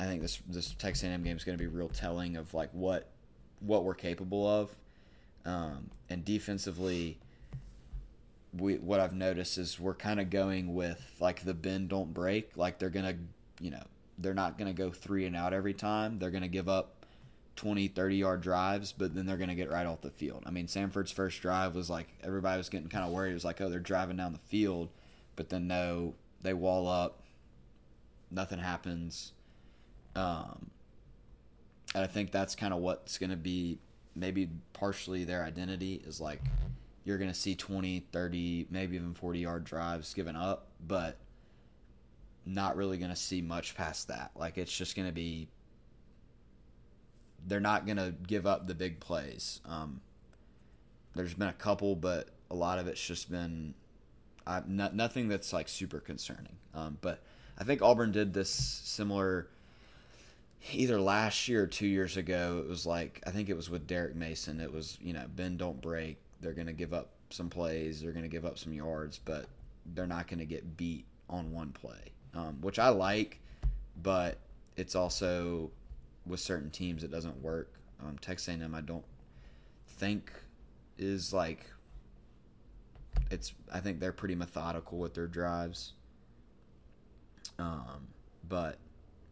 I 0.00 0.06
think 0.06 0.22
this 0.22 0.40
this 0.48 0.72
Texas 0.72 1.04
A&M 1.04 1.22
game 1.22 1.36
is 1.36 1.44
going 1.44 1.56
to 1.56 1.62
be 1.62 1.68
real 1.68 1.88
telling 1.88 2.36
of 2.36 2.52
like 2.54 2.70
what 2.72 3.10
what 3.60 3.84
we're 3.84 3.94
capable 3.94 4.46
of. 4.48 4.74
Um, 5.44 5.90
and 6.08 6.24
defensively, 6.24 7.18
we 8.56 8.76
what 8.76 9.00
I've 9.00 9.14
noticed 9.14 9.58
is 9.58 9.78
we're 9.78 9.94
kind 9.94 10.20
of 10.20 10.30
going 10.30 10.74
with 10.74 11.16
like 11.20 11.44
the 11.44 11.54
bend 11.54 11.90
don't 11.90 12.12
break. 12.12 12.56
Like 12.56 12.78
they're 12.78 12.90
gonna, 12.90 13.16
you 13.60 13.70
know, 13.70 13.82
they're 14.18 14.34
not 14.34 14.58
gonna 14.58 14.72
go 14.72 14.90
three 14.90 15.26
and 15.26 15.36
out 15.36 15.52
every 15.52 15.74
time. 15.74 16.18
They're 16.18 16.30
gonna 16.30 16.48
give 16.48 16.68
up 16.68 17.04
20, 17.56 17.88
30 17.88 18.16
yard 18.16 18.40
drives, 18.40 18.92
but 18.92 19.14
then 19.14 19.26
they're 19.26 19.36
going 19.36 19.48
to 19.48 19.54
get 19.54 19.70
right 19.70 19.86
off 19.86 20.00
the 20.00 20.10
field. 20.10 20.42
I 20.46 20.50
mean, 20.50 20.66
Samford's 20.66 21.12
first 21.12 21.40
drive 21.40 21.74
was 21.74 21.88
like 21.88 22.08
everybody 22.22 22.58
was 22.58 22.68
getting 22.68 22.88
kind 22.88 23.04
of 23.04 23.12
worried. 23.12 23.30
It 23.30 23.34
was 23.34 23.44
like, 23.44 23.60
oh, 23.60 23.68
they're 23.68 23.78
driving 23.78 24.16
down 24.16 24.32
the 24.32 24.38
field, 24.38 24.90
but 25.36 25.50
then 25.50 25.66
no, 25.66 26.14
they 26.42 26.54
wall 26.54 26.88
up, 26.88 27.22
nothing 28.30 28.58
happens. 28.58 29.32
Um, 30.16 30.70
and 31.94 32.02
I 32.02 32.06
think 32.06 32.32
that's 32.32 32.54
kind 32.54 32.74
of 32.74 32.80
what's 32.80 33.18
going 33.18 33.30
to 33.30 33.36
be 33.36 33.78
maybe 34.16 34.48
partially 34.72 35.24
their 35.24 35.42
identity 35.42 36.00
is 36.06 36.20
like 36.20 36.40
you're 37.04 37.18
going 37.18 37.30
to 37.30 37.38
see 37.38 37.54
20, 37.54 38.06
30, 38.12 38.66
maybe 38.70 38.96
even 38.96 39.14
40 39.14 39.38
yard 39.38 39.64
drives 39.64 40.12
given 40.14 40.34
up, 40.34 40.68
but 40.84 41.18
not 42.46 42.76
really 42.76 42.98
going 42.98 43.10
to 43.10 43.16
see 43.16 43.40
much 43.42 43.74
past 43.74 44.08
that. 44.08 44.32
Like 44.36 44.58
it's 44.58 44.76
just 44.76 44.96
going 44.96 45.08
to 45.08 45.14
be 45.14 45.48
they're 47.46 47.60
not 47.60 47.86
going 47.86 47.98
to 47.98 48.14
give 48.26 48.46
up 48.46 48.66
the 48.66 48.74
big 48.74 49.00
plays. 49.00 49.60
Um, 49.66 50.00
there's 51.14 51.34
been 51.34 51.48
a 51.48 51.52
couple, 51.52 51.94
but 51.94 52.28
a 52.50 52.54
lot 52.54 52.78
of 52.78 52.86
it's 52.86 53.04
just 53.04 53.30
been 53.30 53.74
not, 54.66 54.94
nothing 54.94 55.28
that's 55.28 55.52
like 55.52 55.68
super 55.68 56.00
concerning. 56.00 56.56
Um, 56.74 56.98
but 57.00 57.20
I 57.58 57.64
think 57.64 57.82
Auburn 57.82 58.12
did 58.12 58.34
this 58.34 58.50
similar 58.50 59.48
either 60.72 61.00
last 61.00 61.48
year 61.48 61.64
or 61.64 61.66
two 61.66 61.86
years 61.86 62.16
ago. 62.16 62.62
It 62.64 62.68
was 62.68 62.86
like 62.86 63.22
I 63.26 63.30
think 63.30 63.48
it 63.48 63.56
was 63.56 63.70
with 63.70 63.86
Derek 63.86 64.14
Mason. 64.14 64.60
It 64.60 64.72
was 64.72 64.98
you 65.00 65.12
know 65.12 65.24
bend 65.34 65.58
don't 65.58 65.80
break. 65.80 66.18
They're 66.40 66.52
going 66.52 66.66
to 66.66 66.72
give 66.72 66.92
up 66.92 67.10
some 67.30 67.48
plays. 67.48 68.00
They're 68.00 68.12
going 68.12 68.24
to 68.24 68.28
give 68.28 68.44
up 68.44 68.58
some 68.58 68.72
yards, 68.72 69.18
but 69.18 69.46
they're 69.94 70.06
not 70.06 70.28
going 70.28 70.38
to 70.40 70.44
get 70.44 70.76
beat 70.76 71.04
on 71.28 71.52
one 71.52 71.72
play, 71.72 72.12
um, 72.34 72.58
which 72.60 72.78
I 72.78 72.88
like. 72.88 73.40
But 74.00 74.38
it's 74.76 74.94
also 74.94 75.70
with 76.26 76.40
certain 76.40 76.70
teams 76.70 77.04
it 77.04 77.10
doesn't 77.10 77.42
work. 77.42 77.72
Um, 78.04 78.18
Texas 78.18 78.48
A&M 78.48 78.74
I 78.74 78.80
don't 78.80 79.04
think 79.86 80.32
is 80.98 81.32
like 81.32 81.66
it's 83.30 83.52
I 83.72 83.80
think 83.80 84.00
they're 84.00 84.12
pretty 84.12 84.34
methodical 84.34 84.98
with 84.98 85.14
their 85.14 85.26
drives. 85.26 85.92
Um, 87.58 88.08
but 88.48 88.78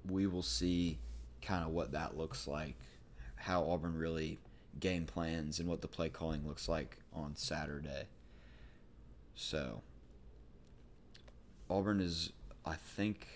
we 0.09 0.27
will 0.27 0.43
see 0.43 0.99
kind 1.41 1.65
of 1.65 1.71
what 1.71 1.93
that 1.93 2.17
looks 2.17 2.47
like, 2.47 2.77
how 3.37 3.65
Auburn 3.69 3.97
really 3.97 4.39
game 4.79 5.07
plans 5.07 5.59
and 5.59 5.69
what 5.69 5.81
the 5.81 5.89
play 5.89 6.09
calling 6.09 6.47
looks 6.47 6.69
like 6.69 6.99
on 7.13 7.37
Saturday. 7.37 8.07
So 9.35 9.83
Auburn 11.69 12.01
is 12.01 12.33
I 12.65 12.75
think 12.75 13.27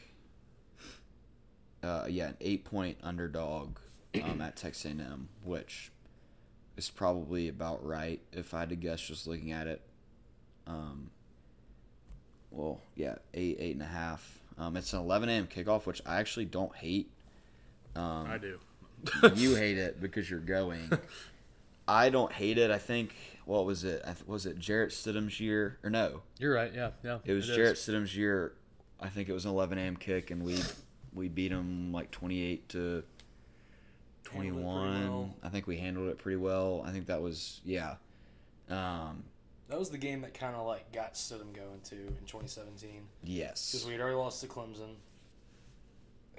uh, 1.82 2.04
yeah, 2.08 2.28
an 2.28 2.36
eight 2.40 2.64
point 2.64 2.98
underdog 3.02 3.78
um, 4.22 4.40
at 4.40 4.56
Texas 4.56 4.84
A&M, 4.84 5.28
which 5.44 5.90
is 6.76 6.90
probably 6.90 7.48
about 7.48 7.84
right 7.84 8.20
if 8.32 8.54
I 8.54 8.60
had 8.60 8.70
to 8.70 8.76
guess 8.76 9.00
just 9.00 9.26
looking 9.26 9.52
at 9.52 9.66
it. 9.66 9.80
Um, 10.66 11.10
well, 12.50 12.80
yeah, 12.94 13.16
eight, 13.34 13.56
eight 13.60 13.74
and 13.74 13.82
a 13.82 13.86
half. 13.86 14.40
Um, 14.58 14.76
it's 14.76 14.92
an 14.92 15.00
11 15.00 15.28
a.m. 15.28 15.46
kickoff, 15.46 15.86
which 15.86 16.00
I 16.06 16.16
actually 16.16 16.46
don't 16.46 16.74
hate. 16.74 17.10
Um, 17.94 18.26
I 18.26 18.38
do. 18.38 18.58
you 19.34 19.54
hate 19.54 19.78
it 19.78 20.00
because 20.00 20.28
you're 20.30 20.40
going. 20.40 20.90
I 21.88 22.08
don't 22.08 22.32
hate 22.32 22.58
it. 22.58 22.70
I 22.70 22.78
think 22.78 23.14
what 23.44 23.64
was 23.64 23.84
it? 23.84 24.04
Was 24.26 24.46
it 24.46 24.58
Jarrett 24.58 24.90
Stidham's 24.90 25.38
year 25.38 25.78
or 25.84 25.90
no? 25.90 26.22
You're 26.38 26.54
right. 26.54 26.72
Yeah, 26.74 26.90
yeah. 27.04 27.18
It 27.24 27.32
was 27.32 27.48
it 27.48 27.54
Jarrett 27.54 27.76
Stidham's 27.76 28.16
year. 28.16 28.54
I 29.00 29.08
think 29.08 29.28
it 29.28 29.32
was 29.32 29.44
an 29.44 29.50
11 29.50 29.78
a.m. 29.78 29.96
kick, 29.96 30.30
and 30.30 30.42
we 30.42 30.58
we 31.12 31.28
beat 31.28 31.48
them 31.48 31.92
like 31.92 32.10
28 32.10 32.68
to 32.70 33.02
21. 34.24 34.64
well. 34.64 35.34
I 35.42 35.48
think 35.48 35.66
we 35.66 35.76
handled 35.78 36.08
it 36.08 36.18
pretty 36.18 36.36
well. 36.36 36.82
I 36.86 36.90
think 36.92 37.06
that 37.06 37.20
was 37.22 37.60
yeah. 37.64 37.96
Um, 38.68 39.24
That 39.68 39.78
was 39.78 39.90
the 39.90 39.98
game 39.98 40.22
that 40.22 40.34
kind 40.34 40.56
of 40.56 40.66
like 40.66 40.92
got 40.92 41.14
Stidham 41.14 41.52
going 41.54 41.80
too 41.84 42.06
in 42.18 42.24
2017 42.26 43.02
yes. 43.22 43.70
because 43.72 43.86
we 43.86 43.92
had 43.92 44.00
already 44.00 44.16
lost 44.16 44.40
to 44.42 44.46
Clemson. 44.48 44.94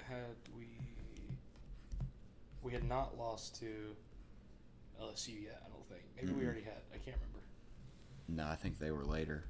Had 0.08 0.36
we 0.56 0.66
we 2.62 2.72
had 2.72 2.84
not 2.84 3.16
lost 3.18 3.58
to 3.60 3.94
LSU 5.00 5.42
yet? 5.44 5.62
I 5.64 5.68
don't 5.70 5.86
think. 5.88 6.02
Maybe 6.16 6.32
we 6.32 6.42
Mm-mm. 6.42 6.46
already 6.46 6.62
had. 6.62 6.74
I 6.92 6.98
can't 6.98 7.16
remember. 7.16 7.38
No, 8.28 8.46
I 8.46 8.56
think 8.56 8.78
they 8.78 8.90
were 8.90 9.04
later. 9.04 9.44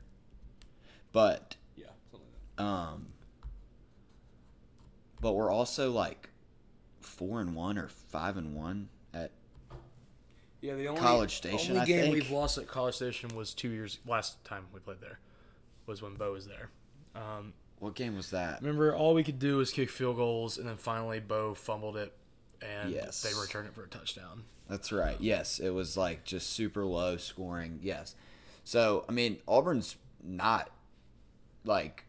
But 1.12 1.56
Yeah, 1.56 1.56
something 1.56 1.56
like 1.56 1.67
um 2.58 3.06
but 5.20 5.32
we're 5.32 5.50
also 5.50 5.90
like 5.90 6.28
4 7.00 7.40
and 7.40 7.54
1 7.54 7.78
or 7.78 7.88
5 7.88 8.36
and 8.36 8.54
1 8.54 8.88
at. 9.14 9.30
Yeah, 10.60 10.74
the 10.74 10.88
only 10.88 11.00
College 11.00 11.36
Station, 11.36 11.70
Only 11.72 11.80
I 11.82 11.84
game 11.84 12.02
think. 12.02 12.14
we've 12.14 12.30
lost 12.30 12.58
at 12.58 12.66
College 12.66 12.94
Station 12.96 13.34
was 13.34 13.54
two 13.54 13.68
years. 13.70 13.98
Last 14.06 14.42
time 14.44 14.66
we 14.72 14.80
played 14.80 15.00
there 15.00 15.18
was 15.86 16.02
when 16.02 16.14
Bo 16.14 16.32
was 16.32 16.46
there. 16.46 16.70
Um, 17.14 17.52
What 17.78 17.94
game 17.94 18.16
was 18.16 18.30
that? 18.30 18.60
remember, 18.60 18.94
all 18.94 19.14
we 19.14 19.22
could 19.24 19.38
do 19.38 19.56
was 19.58 19.70
kick 19.72 19.88
field 19.90 20.16
goals, 20.16 20.58
and 20.58 20.68
then 20.68 20.76
finally 20.76 21.20
Bo 21.20 21.54
fumbled 21.54 21.96
it, 21.96 22.12
and 22.60 22.90
Yes. 22.92 23.22
they 23.22 23.30
returned 23.40 23.68
it 23.68 23.74
for 23.74 23.84
a 23.84 23.88
touchdown. 23.88 24.44
That's 24.68 24.92
right. 24.92 25.16
Yes, 25.20 25.58
it 25.60 25.70
was 25.70 25.96
like 25.96 26.24
just 26.24 26.50
super 26.50 26.84
low 26.84 27.16
scoring. 27.16 27.78
Yes. 27.82 28.14
So, 28.64 29.04
I 29.08 29.12
mean, 29.12 29.38
Auburn's 29.46 29.96
not 30.22 30.70
like 31.64 32.04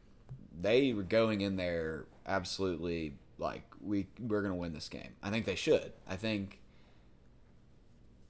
they 0.62 0.94
were 0.94 1.04
going 1.04 1.42
in 1.42 1.56
there 1.56 2.06
absolutely 2.26 3.14
like 3.38 3.64
we 3.82 4.08
we're 4.20 4.42
going 4.42 4.54
to 4.54 4.60
win 4.60 4.74
this 4.74 4.90
game. 4.90 5.12
I 5.24 5.30
think 5.30 5.46
they 5.46 5.56
should. 5.56 5.94
I 6.08 6.16
think 6.16 6.60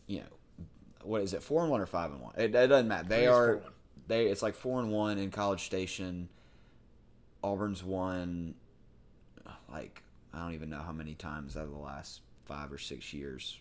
you 0.07 0.19
know, 0.19 0.65
what 1.03 1.21
is 1.21 1.33
it? 1.33 1.43
4 1.43 1.63
and 1.63 1.71
1 1.71 1.81
or 1.81 1.85
5 1.85 2.11
and 2.11 2.21
1? 2.21 2.33
It, 2.37 2.55
it 2.55 2.67
doesn't 2.67 2.87
matter. 2.87 3.07
They 3.07 3.27
are 3.27 3.61
they 4.07 4.27
it's 4.27 4.41
like 4.41 4.55
4 4.55 4.81
and 4.81 4.91
1 4.91 5.17
in 5.17 5.31
College 5.31 5.63
Station. 5.65 6.29
Auburn's 7.43 7.83
won 7.83 8.55
like 9.71 10.03
I 10.33 10.39
don't 10.39 10.53
even 10.53 10.69
know 10.69 10.81
how 10.81 10.91
many 10.91 11.15
times 11.15 11.55
out 11.55 11.63
of 11.63 11.71
the 11.71 11.77
last 11.77 12.21
5 12.45 12.73
or 12.73 12.77
6 12.77 13.13
years 13.13 13.59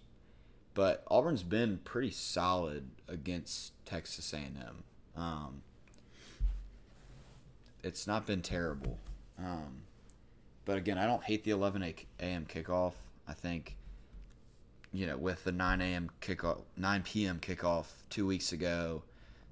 but 0.79 1.03
Auburn's 1.11 1.43
been 1.43 1.79
pretty 1.79 2.13
solid 2.13 2.89
against 3.09 3.73
Texas 3.85 4.33
A&M. 4.33 4.85
Um, 5.17 5.63
it's 7.89 8.07
not 8.07 8.27
been 8.27 8.43
terrible. 8.43 8.99
Um, 9.39 9.83
but 10.65 10.77
again, 10.77 10.99
I 10.99 11.07
don't 11.07 11.25
hate 11.25 11.43
the 11.45 11.51
11 11.51 11.83
a.m. 11.83 12.47
kickoff. 12.47 12.93
I 13.27 13.33
think, 13.33 13.77
you 14.93 15.07
know, 15.07 15.17
with 15.17 15.45
the 15.45 15.53
9 15.53 15.81
a.m. 15.81 16.11
kickoff, 16.21 16.61
9 16.77 17.03
p.m. 17.03 17.41
kickoff 17.41 17.87
two 18.11 18.27
weeks 18.27 18.53
ago, 18.53 19.03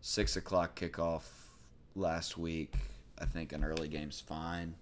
6 0.02 0.36
o'clock 0.36 0.78
kickoff 0.78 1.22
last 1.94 2.36
week, 2.36 2.74
I 3.18 3.24
think 3.24 3.52
an 3.52 3.64
early 3.64 3.88
game's 3.88 4.20
fine. 4.20 4.74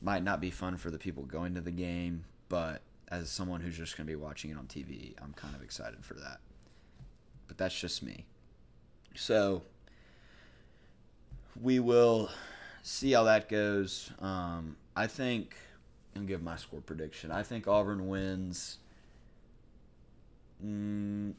Might 0.00 0.22
not 0.22 0.40
be 0.40 0.50
fun 0.50 0.76
for 0.76 0.90
the 0.90 0.98
people 0.98 1.24
going 1.24 1.54
to 1.54 1.60
the 1.60 1.70
game, 1.70 2.24
but 2.48 2.82
as 3.08 3.30
someone 3.30 3.60
who's 3.60 3.76
just 3.76 3.96
going 3.96 4.06
to 4.06 4.10
be 4.10 4.16
watching 4.16 4.50
it 4.50 4.56
on 4.56 4.66
TV, 4.66 5.14
I'm 5.20 5.32
kind 5.32 5.54
of 5.54 5.62
excited 5.62 6.04
for 6.04 6.14
that. 6.14 6.38
But 7.48 7.58
that's 7.58 7.78
just 7.78 8.02
me. 8.02 8.26
So 9.16 9.62
we 11.60 11.80
will 11.80 12.30
see 12.84 13.12
how 13.12 13.24
that 13.24 13.48
goes. 13.48 14.12
Um, 14.20 14.76
I 14.94 15.08
think 15.08 15.56
and 16.14 16.28
give 16.28 16.42
my 16.42 16.54
score 16.54 16.80
prediction. 16.80 17.32
I 17.32 17.42
think 17.42 17.66
Auburn 17.66 18.06
wins. 18.06 18.78
Mm, 20.64 21.32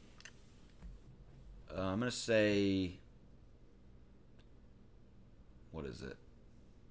uh, 1.74 1.80
I'm 1.80 1.98
gonna 2.00 2.10
say. 2.10 2.98
What 5.72 5.86
is 5.86 6.02
it? 6.02 6.16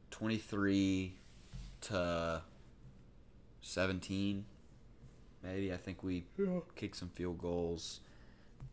Twenty-three 0.10 1.14
to 1.82 2.42
seventeen. 3.62 4.46
Maybe 5.44 5.72
I 5.72 5.78
think 5.78 6.04
we 6.04 6.26
kick 6.76 6.96
some 6.96 7.10
field 7.10 7.38
goals. 7.38 8.00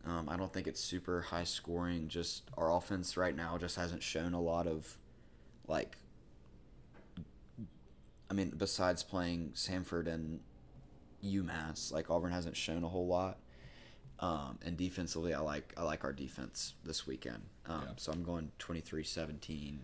Um, 0.05 0.27
I 0.27 0.37
don't 0.37 0.51
think 0.51 0.67
it's 0.67 0.81
super 0.81 1.21
high 1.21 1.43
scoring. 1.43 2.07
Just 2.07 2.49
our 2.57 2.75
offense 2.75 3.15
right 3.15 3.35
now 3.35 3.57
just 3.57 3.75
hasn't 3.75 4.03
shown 4.03 4.33
a 4.33 4.41
lot 4.41 4.67
of, 4.67 4.97
like. 5.67 5.97
I 8.29 8.35
mean, 8.35 8.53
besides 8.57 9.03
playing 9.03 9.51
Samford 9.53 10.07
and 10.07 10.39
UMass, 11.23 11.91
like 11.91 12.09
Auburn 12.09 12.31
hasn't 12.31 12.57
shown 12.57 12.83
a 12.83 12.87
whole 12.87 13.05
lot. 13.05 13.37
Um, 14.19 14.57
and 14.65 14.77
defensively, 14.77 15.33
I 15.33 15.39
like 15.39 15.73
I 15.77 15.83
like 15.83 16.03
our 16.03 16.13
defense 16.13 16.73
this 16.83 17.05
weekend. 17.05 17.43
Um, 17.67 17.83
Yeah. 17.85 17.93
So 17.97 18.11
I'm 18.11 18.23
going 18.23 18.51
23-17. 18.59 19.77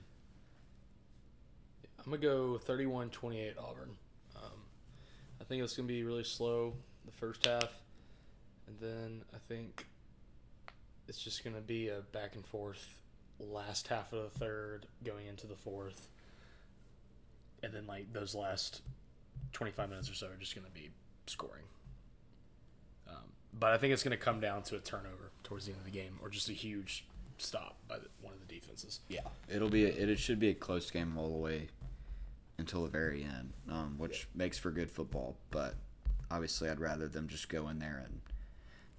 I'm 1.99 2.05
going 2.05 2.21
to 2.21 2.27
go 2.27 2.57
31 2.57 3.09
28 3.09 3.55
Auburn. 3.59 3.89
Um, 4.35 4.61
I 5.41 5.43
think 5.43 5.61
it's 5.61 5.75
going 5.75 5.87
to 5.87 5.93
be 5.93 6.03
really 6.03 6.23
slow 6.23 6.73
the 7.05 7.11
first 7.11 7.45
half. 7.45 7.81
And 8.67 8.79
then 8.79 9.21
I 9.33 9.37
think 9.37 9.87
it's 11.07 11.21
just 11.21 11.43
going 11.43 11.55
to 11.55 11.61
be 11.61 11.89
a 11.89 12.01
back 12.13 12.35
and 12.35 12.45
forth 12.45 13.01
last 13.39 13.87
half 13.87 14.13
of 14.13 14.23
the 14.23 14.39
third 14.39 14.87
going 15.03 15.27
into 15.27 15.47
the 15.47 15.55
fourth. 15.55 16.07
And 17.61 17.73
then, 17.73 17.87
like, 17.87 18.13
those 18.13 18.35
last 18.35 18.81
25 19.53 19.89
minutes 19.89 20.09
or 20.09 20.13
so 20.13 20.27
are 20.27 20.37
just 20.39 20.55
going 20.55 20.65
to 20.65 20.73
be 20.73 20.89
scoring. 21.27 21.65
Um, 23.07 23.33
but 23.57 23.71
I 23.71 23.77
think 23.77 23.93
it's 23.93 24.03
going 24.03 24.17
to 24.17 24.23
come 24.23 24.39
down 24.39 24.63
to 24.63 24.75
a 24.75 24.79
turnover 24.79 25.31
towards 25.43 25.65
the 25.65 25.71
end 25.71 25.79
of 25.79 25.85
the 25.85 25.91
game 25.91 26.19
or 26.21 26.29
just 26.29 26.49
a 26.49 26.53
huge 26.53 27.05
stop 27.37 27.77
by 27.87 27.97
the, 27.97 28.07
one 28.21 28.33
of 28.33 28.47
the 28.47 28.53
defenses. 28.53 28.99
Yeah, 29.07 29.21
it'll 29.49 29.69
be 29.69 29.85
a, 29.85 29.89
it, 29.89 30.09
it 30.09 30.19
should 30.19 30.39
be 30.39 30.49
a 30.49 30.53
close 30.53 30.89
game 30.91 31.17
all 31.17 31.29
the 31.29 31.37
way 31.37 31.67
until 32.57 32.83
the 32.83 32.89
very 32.89 33.23
end, 33.23 33.53
um, 33.69 33.95
which 33.97 34.27
makes 34.35 34.57
for 34.57 34.71
good 34.71 34.91
football. 34.91 35.35
But 35.51 35.75
obviously, 36.29 36.69
I'd 36.69 36.79
rather 36.79 37.07
them 37.07 37.27
just 37.27 37.49
go 37.49 37.69
in 37.69 37.79
there 37.79 38.03
and 38.05 38.19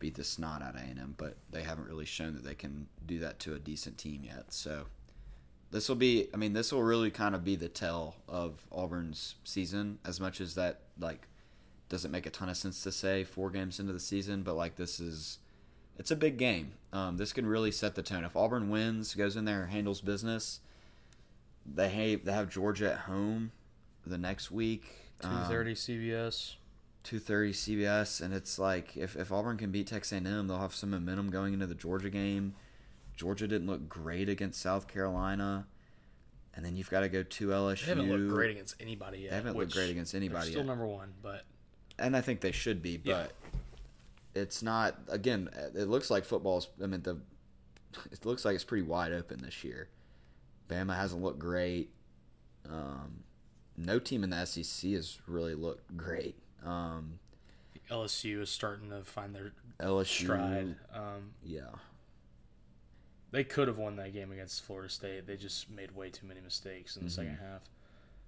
beat 0.01 0.17
the 0.17 0.25
snot 0.25 0.63
out 0.63 0.75
of 0.75 0.81
A&M. 0.81 1.15
But 1.17 1.37
they 1.51 1.63
haven't 1.63 1.87
really 1.87 2.05
shown 2.05 2.35
that 2.35 2.45
they 2.45 2.57
can 2.57 2.89
do 3.07 3.21
that 3.21 3.39
to 3.41 3.55
a 3.55 3.61
decent 3.61 3.99
team 3.99 4.25
yet. 4.25 4.53
So 4.53 4.87
this 5.71 5.89
will 5.89 5.97
be, 5.97 6.29
I 6.35 6.37
mean, 6.37 6.53
this 6.53 6.73
will 6.73 6.83
really 6.83 7.13
kind 7.13 7.35
of 7.37 7.45
be 7.45 7.55
the 7.55 7.69
tell 7.69 8.17
of 8.29 8.67
Auburn's 8.73 9.37
season. 9.45 10.01
As 10.05 10.19
much 10.19 10.41
as 10.41 10.57
that 10.57 10.81
like 10.99 11.29
doesn't 11.89 12.11
make 12.11 12.27
a 12.27 12.31
ton 12.31 12.49
of 12.49 12.57
sense 12.57 12.83
to 12.83 12.91
say 12.91 13.23
four 13.23 13.51
games 13.51 13.79
into 13.79 13.93
the 13.93 14.01
season, 14.01 14.43
but 14.43 14.57
like 14.57 14.77
this 14.77 14.99
is 14.99 15.39
it's 15.99 16.11
a 16.11 16.17
big 16.17 16.39
game. 16.39 16.73
Um, 16.93 17.19
this 17.19 17.33
can 17.33 17.47
really 17.47 17.71
set 17.71 17.95
the 17.95 18.03
tone. 18.03 18.25
If 18.25 18.35
Auburn 18.35 18.71
wins, 18.71 19.15
goes 19.15 19.37
in 19.37 19.45
there, 19.45 19.67
handles 19.67 20.01
business, 20.01 20.61
they 21.67 21.91
have, 21.91 22.25
they 22.25 22.33
have 22.33 22.49
Georgia 22.49 22.93
at 22.93 23.01
home 23.01 23.53
the 24.07 24.17
next 24.17 24.51
week. 24.51 24.85
Um, 25.23 25.31
230 25.31 25.75
CBS. 25.75 26.55
Two 27.03 27.19
thirty 27.19 27.53
CBS, 27.53 28.21
and 28.21 28.33
it's 28.35 28.59
like 28.59 28.97
if, 28.97 29.17
if 29.17 29.33
Auburn 29.33 29.57
can 29.57 29.71
beat 29.71 29.87
Texas 29.87 30.13
A&M, 30.13 30.47
they'll 30.49 30.59
have 30.59 30.75
some 30.75 30.91
momentum 30.91 31.31
going 31.31 31.55
into 31.55 31.67
the 31.67 31.75
Georgia 31.75 32.11
game. 32.11 32.55
Georgia 33.17 33.47
didn't 33.47 33.67
look 33.67 33.89
great 33.89 34.29
against 34.29 34.61
South 34.61 34.89
Carolina, 34.89 35.67
and 36.55 36.65
then 36.65 36.77
you've 36.77 36.91
got 36.91 37.01
to 37.01 37.09
go 37.09 37.23
to 37.23 37.49
LSU. 37.49 37.81
They 37.85 37.89
haven't 37.91 38.11
looked 38.11 38.29
great 38.29 38.51
against 38.51 38.77
anybody 38.81 39.19
yet. 39.21 39.31
They 39.31 39.37
haven't 39.37 39.57
looked 39.57 39.73
great 39.73 39.91
against 39.91 40.15
anybody 40.15 40.47
Still 40.51 40.61
yet. 40.61 40.67
number 40.67 40.87
one, 40.87 41.13
but 41.23 41.45
and 41.99 42.17
I 42.17 42.21
think 42.23 42.41
they 42.41 42.53
should 42.53 42.81
be, 42.83 43.01
Yeah. 43.05 43.27
but 43.27 43.33
it's 44.35 44.63
not. 44.63 44.97
Again, 45.09 45.51
it 45.75 45.89
looks 45.89 46.11
like 46.11 46.25
football's. 46.25 46.69
I 46.83 46.87
mean, 46.87 47.03
the 47.03 47.19
it 48.11 48.25
looks 48.25 48.45
like 48.45 48.55
it's 48.55 48.65
pretty 48.65 48.83
wide 48.87 49.13
open 49.13 49.43
this 49.43 49.65
year. 49.65 49.89
Bama 50.69 50.97
hasn't 50.97 51.23
looked 51.23 51.41
great. 51.41 51.91
Um, 52.71 53.25
no 53.77 53.99
team 53.99 54.23
in 54.23 54.31
the 54.31 54.45
SEC 54.45 54.93
has 54.93 55.19
really 55.27 55.55
looked 55.55 55.97
great. 55.97 56.37
Um, 56.65 57.19
LSU 57.91 58.41
is 58.41 58.51
starting 58.51 58.91
to 58.91 59.03
find 59.03 59.35
their 59.35 59.53
LSU, 59.81 60.05
stride. 60.25 60.77
Um, 60.95 61.33
yeah, 61.45 61.63
they 63.33 63.45
could 63.45 63.69
have 63.69 63.79
won 63.79 63.97
that 63.97 64.13
game 64.13 64.33
against 64.33 64.63
Florida 64.65 64.89
State. 64.89 65.27
They 65.27 65.37
just 65.37 65.71
made 65.71 65.93
way 65.95 66.11
too 66.11 66.27
many 66.27 66.41
mistakes 66.41 66.97
in 66.97 67.05
the 67.05 67.11
second 67.11 67.33
Mm-hmm. 67.37 67.45
half. 67.53 67.63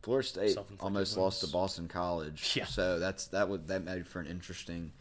Florida 0.03 0.27
State 0.27 0.59
almost 0.81 1.17
lost 1.17 1.45
to. 1.45 1.47
Boston 1.51 1.87
College. 1.89 2.53
Yeah. 2.57 2.65
So 2.65 2.99
that's 2.99 3.27
that 3.29 3.49
would 3.49 3.69
that 3.69 3.85
made 3.85 4.07
for 4.09 4.19
an 4.21 4.27
interesting 4.27 4.93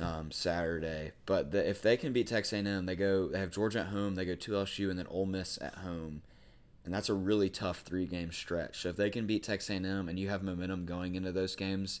um, 0.00 0.30
Saturday. 0.32 1.12
But 1.26 1.52
the, 1.52 1.68
if 1.68 1.82
they 1.82 1.96
can 1.96 2.12
beat 2.12 2.26
Texas 2.26 2.52
A&M, 2.52 2.86
they 2.86 2.96
go 2.96 3.28
they 3.28 3.38
have 3.38 3.50
Georgia 3.52 3.80
at 3.80 3.86
home, 3.88 4.14
they 4.16 4.24
go 4.24 4.34
to 4.34 4.52
LSU, 4.52 4.90
and 4.90 4.98
then 4.98 5.06
Ole 5.08 5.26
Miss 5.26 5.56
at 5.62 5.76
home, 5.76 6.22
and 6.84 6.92
that's 6.92 7.08
a 7.08 7.14
really 7.14 7.48
tough 7.48 7.80
three 7.82 8.06
game 8.06 8.32
stretch. 8.32 8.80
So 8.82 8.88
if 8.88 8.96
they 8.96 9.10
can 9.10 9.26
beat 9.26 9.44
Texas 9.44 9.70
A&M 9.70 10.08
and 10.08 10.18
you 10.18 10.28
have 10.30 10.42
momentum 10.42 10.84
going 10.84 11.14
into 11.14 11.30
those 11.30 11.54
games, 11.54 12.00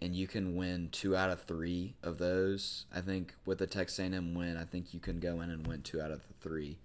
and 0.00 0.14
you 0.14 0.26
can 0.26 0.56
win 0.56 0.88
two 0.92 1.16
out 1.16 1.30
of 1.30 1.42
three 1.42 1.94
of 2.02 2.18
those, 2.18 2.86
I 2.94 3.00
think 3.00 3.34
with 3.44 3.58
the 3.58 3.66
Texas 3.66 3.98
A&M 3.98 4.34
win, 4.34 4.56
I 4.56 4.64
think 4.64 4.94
you 4.94 5.00
can 5.00 5.18
go 5.18 5.40
in 5.40 5.50
and 5.50 5.66
win 5.66 5.82
two 5.82 6.00
out 6.00 6.10
of 6.10 6.20
the 6.26 6.34
three 6.40 6.78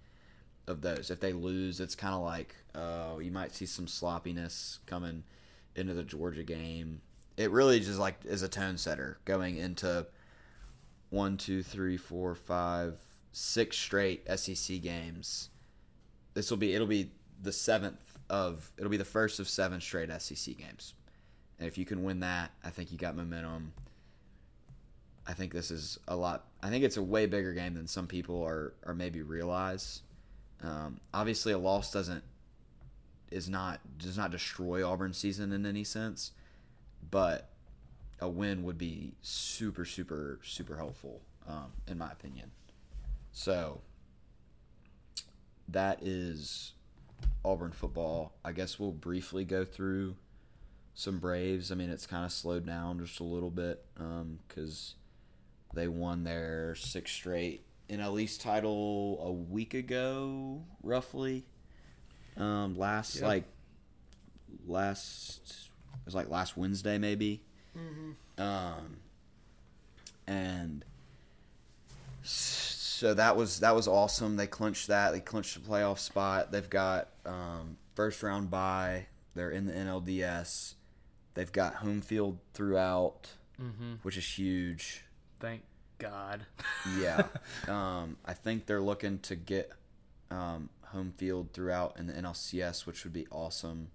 of 0.66 0.80
those. 0.80 1.10
If 1.10 1.20
they 1.20 1.32
lose, 1.32 1.80
it's 1.80 1.94
kind 1.94 2.14
of 2.14 2.22
like 2.22 2.56
oh, 2.74 3.18
you 3.18 3.30
might 3.30 3.54
see 3.54 3.66
some 3.66 3.86
sloppiness 3.86 4.80
coming 4.86 5.22
into 5.76 5.94
the 5.94 6.02
Georgia 6.02 6.42
game. 6.42 7.00
It 7.36 7.50
really 7.50 7.80
just 7.80 7.98
like 7.98 8.16
is 8.24 8.42
a 8.42 8.48
tone 8.48 8.78
setter 8.78 9.18
going 9.24 9.56
into 9.56 10.06
one, 11.10 11.36
two, 11.36 11.62
three, 11.62 11.96
four, 11.96 12.34
five, 12.34 12.98
six 13.32 13.76
straight 13.76 14.26
SEC 14.38 14.80
games. 14.82 15.50
This 16.34 16.50
will 16.50 16.58
be 16.58 16.74
it'll 16.74 16.86
be 16.86 17.10
the 17.40 17.52
seventh 17.52 18.18
of 18.30 18.72
it'll 18.76 18.90
be 18.90 18.96
the 18.96 19.04
first 19.04 19.38
of 19.38 19.48
seven 19.48 19.80
straight 19.80 20.10
SEC 20.20 20.56
games. 20.56 20.94
And 21.58 21.68
if 21.68 21.78
you 21.78 21.84
can 21.84 22.02
win 22.02 22.20
that, 22.20 22.50
I 22.64 22.70
think 22.70 22.92
you 22.92 22.98
got 22.98 23.16
momentum. 23.16 23.72
I 25.26 25.32
think 25.32 25.52
this 25.52 25.70
is 25.70 25.98
a 26.08 26.16
lot. 26.16 26.44
I 26.62 26.70
think 26.70 26.84
it's 26.84 26.96
a 26.96 27.02
way 27.02 27.26
bigger 27.26 27.52
game 27.52 27.74
than 27.74 27.86
some 27.86 28.06
people 28.06 28.42
are 28.42 28.74
are 28.84 28.94
maybe 28.94 29.22
realize. 29.22 30.02
Um, 30.62 31.00
obviously, 31.12 31.52
a 31.52 31.58
loss 31.58 31.92
doesn't 31.92 32.24
is 33.30 33.48
not 33.48 33.80
does 33.98 34.16
not 34.16 34.30
destroy 34.30 34.86
Auburn's 34.86 35.16
season 35.16 35.52
in 35.52 35.64
any 35.64 35.84
sense, 35.84 36.32
but 37.10 37.50
a 38.20 38.28
win 38.28 38.62
would 38.64 38.78
be 38.78 39.14
super 39.22 39.84
super 39.84 40.38
super 40.42 40.76
helpful 40.76 41.20
um, 41.48 41.72
in 41.88 41.98
my 41.98 42.10
opinion. 42.10 42.50
So 43.32 43.80
that 45.68 46.02
is 46.02 46.72
Auburn 47.44 47.72
football. 47.72 48.32
I 48.44 48.52
guess 48.52 48.78
we'll 48.78 48.92
briefly 48.92 49.44
go 49.44 49.64
through 49.64 50.16
some 50.94 51.18
Braves. 51.18 51.70
I 51.72 51.74
mean, 51.74 51.90
it's 51.90 52.06
kind 52.06 52.24
of 52.24 52.32
slowed 52.32 52.66
down 52.66 52.98
just 53.04 53.20
a 53.20 53.24
little 53.24 53.50
bit 53.50 53.84
because 54.48 54.94
they 55.74 55.88
won 55.88 56.24
their 56.24 56.74
sixth 56.76 57.14
straight 57.14 57.64
NL 57.90 58.20
East 58.20 58.40
title 58.40 59.20
a 59.22 59.32
week 59.32 59.74
ago, 59.74 60.62
roughly. 60.82 61.44
Um, 62.36 62.76
last 62.78 63.16
Yep. 63.16 63.24
like 63.24 63.44
last 64.66 65.68
it 65.94 66.04
was 66.06 66.14
like 66.14 66.28
last 66.28 66.56
Wednesday 66.56 66.98
maybe. 66.98 67.42
Um, 68.38 68.98
and 70.26 70.84
so 72.22 73.12
that 73.14 73.36
was 73.36 73.60
that 73.60 73.74
was 73.74 73.86
awesome. 73.88 74.36
They 74.36 74.46
clinched 74.46 74.88
that. 74.88 75.10
They 75.12 75.20
clinched 75.20 75.54
the 75.62 75.68
playoff 75.68 75.98
spot. 75.98 76.50
They've 76.52 76.68
got 76.70 77.08
um, 77.26 77.76
first 77.94 78.22
round 78.22 78.50
bye. 78.50 79.06
They're 79.34 79.50
in 79.50 79.66
the 79.66 79.72
NLDS. 79.72 80.74
They've 81.34 81.50
got 81.52 81.76
home 81.76 82.00
field 82.00 82.38
throughout, 82.54 83.28
Mm-hmm. 83.60 83.94
which 84.02 84.16
is 84.16 84.26
huge. 84.38 85.04
Thank 85.38 85.62
God. 85.98 86.44
Yeah. 86.98 87.22
um, 87.68 88.16
I 88.24 88.32
think 88.34 88.66
they're 88.66 88.80
looking 88.80 89.18
to 89.20 89.36
get 89.36 89.70
um, 90.30 90.68
home 90.86 91.12
field 91.16 91.52
throughout 91.52 91.96
in 91.98 92.08
the 92.08 92.14
NLCS, 92.14 92.84
which 92.86 93.04
would 93.04 93.12
be 93.12 93.26
awesome. 93.30 93.88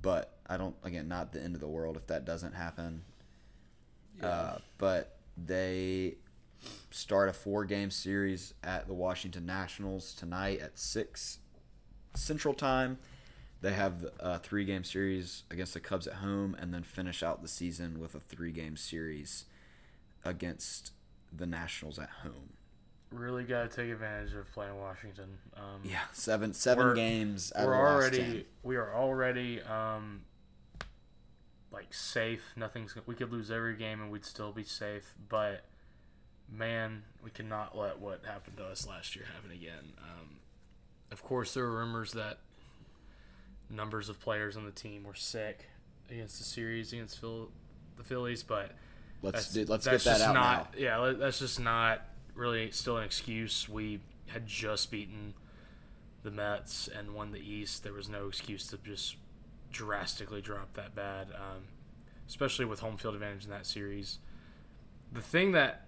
But 0.00 0.38
I 0.46 0.56
don't, 0.56 0.74
again, 0.82 1.06
not 1.08 1.32
the 1.32 1.42
end 1.42 1.54
of 1.54 1.60
the 1.60 1.68
world 1.68 1.96
if 1.96 2.06
that 2.06 2.24
doesn't 2.24 2.54
happen. 2.54 3.02
Uh, 4.22 4.56
but 4.78 5.18
they 5.36 6.14
start 6.90 7.28
a 7.28 7.32
four 7.34 7.64
game 7.66 7.90
series 7.90 8.54
at 8.64 8.86
the 8.86 8.94
Washington 8.94 9.44
Nationals 9.44 10.14
tonight 10.14 10.60
at 10.60 10.78
6 10.78 11.38
Central 12.14 12.54
Time. 12.54 12.98
They 13.66 13.72
have 13.72 14.06
a 14.20 14.38
three 14.38 14.64
game 14.64 14.84
series 14.84 15.42
against 15.50 15.74
the 15.74 15.80
Cubs 15.80 16.06
at 16.06 16.14
home 16.14 16.54
and 16.56 16.72
then 16.72 16.84
finish 16.84 17.24
out 17.24 17.42
the 17.42 17.48
season 17.48 17.98
with 17.98 18.14
a 18.14 18.20
three 18.20 18.52
game 18.52 18.76
series 18.76 19.46
against 20.24 20.92
the 21.36 21.46
Nationals 21.46 21.98
at 21.98 22.08
home. 22.22 22.52
really 23.10 23.42
got 23.42 23.68
to 23.68 23.76
take 23.76 23.90
advantage 23.92 24.34
of 24.34 24.48
playing 24.52 24.78
Washington. 24.78 25.38
Um, 25.56 25.80
Yeah, 25.82 26.02
seven 26.12 26.54
seven 26.54 26.84
We're- 26.86 26.94
games. 26.96 27.52
Out 27.56 27.66
we're 27.66 27.74
of 27.74 27.78
the 27.80 27.84
last 27.84 28.02
already 28.20 28.32
10. 28.34 28.44
we 28.62 28.76
are 28.76 28.94
already 28.94 29.60
um 29.62 30.20
like 31.72 31.92
safe. 31.92 32.52
Nothing's 32.54 32.94
we 33.04 33.16
could 33.16 33.32
lose 33.32 33.50
every 33.50 33.74
game 33.74 34.00
and 34.00 34.12
we'd 34.12 34.24
still 34.24 34.52
be 34.52 34.62
safe. 34.62 35.16
But 35.28 35.64
man, 36.48 37.02
we 37.20 37.30
cannot 37.30 37.76
let 37.76 37.98
what 37.98 38.24
happened 38.24 38.58
to 38.58 38.64
us 38.66 38.86
last 38.86 39.16
year 39.16 39.24
happen 39.34 39.50
again. 39.50 39.94
Um, 40.00 40.36
of 41.10 41.24
course, 41.24 41.52
there 41.52 41.64
were 41.64 41.78
rumors 41.80 42.12
that 42.12 42.38
numbers 43.70 44.08
of 44.08 44.20
players 44.20 44.56
on 44.56 44.64
the 44.64 44.70
team 44.70 45.04
were 45.04 45.14
sick 45.14 45.66
against 46.10 46.38
the 46.38 46.44
series 46.44 46.92
against 46.92 47.20
Phil, 47.20 47.50
the 47.96 48.04
Phillies, 48.04 48.42
but 48.42 48.72
Let's 49.22 49.52
that's, 49.52 49.68
let's 49.68 49.86
get 49.86 50.00
that 50.04 50.20
out 50.20 50.34
not, 50.34 50.74
now. 50.74 50.80
Yeah, 50.80 51.12
that's 51.16 51.38
just 51.38 51.58
not 51.58 52.02
really 52.34 52.70
still 52.70 52.98
an 52.98 53.04
excuse. 53.04 53.68
We 53.68 54.00
had 54.28 54.46
just 54.46 54.90
beaten 54.90 55.34
the 56.22 56.30
Mets 56.30 56.88
and 56.88 57.14
won 57.14 57.32
the 57.32 57.40
East. 57.40 57.82
There 57.82 57.92
was 57.92 58.08
no 58.08 58.28
excuse 58.28 58.66
to 58.68 58.78
just 58.78 59.16
drastically 59.72 60.42
drop 60.42 60.74
that 60.74 60.94
bad, 60.94 61.28
um, 61.34 61.64
especially 62.28 62.64
with 62.66 62.80
home 62.80 62.96
field 62.96 63.14
advantage 63.14 63.44
in 63.44 63.50
that 63.50 63.66
series. 63.66 64.18
The 65.12 65.22
thing 65.22 65.52
that, 65.52 65.86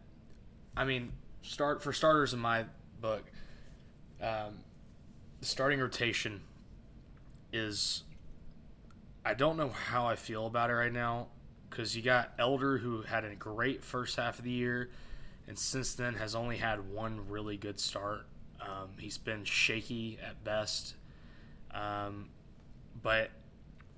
I 0.77 0.85
mean, 0.85 1.13
start 1.43 1.83
for 1.83 1.93
starters 1.93 2.33
in 2.33 2.41
my 2.41 2.65
book, 3.01 3.25
um, 4.23 4.61
starting 5.43 5.81
rotation 5.81 6.41
is. 7.53 8.05
I 9.25 9.35
don't 9.35 9.57
know 9.57 9.69
how 9.69 10.07
I 10.07 10.17
feel 10.17 10.47
about 10.47 10.71
it 10.71 10.75
right 10.75 10.93
now 10.93 11.29
because 11.69 11.97
you 11.97 12.03
got 12.03 12.33
Elder 12.39 12.79
who 12.79 13.03
had 13.03 13.25
a 13.25 13.35
great 13.35 13.85
first 13.85 14.17
half 14.17 14.39
of 14.39 14.45
the 14.45 14.51
year, 14.51 14.91
and 15.47 15.59
since 15.59 15.95
then 15.95 16.15
has 16.15 16.35
only 16.35 16.57
had 16.57 16.91
one 16.91 17.29
really 17.29 17.57
good 17.57 17.79
start. 17.79 18.27
Um, 18.61 18.91
he's 18.99 19.19
been 19.19 19.45
shaky 19.45 20.19
at 20.27 20.43
best, 20.45 20.95
um, 21.73 22.31
but 23.03 23.31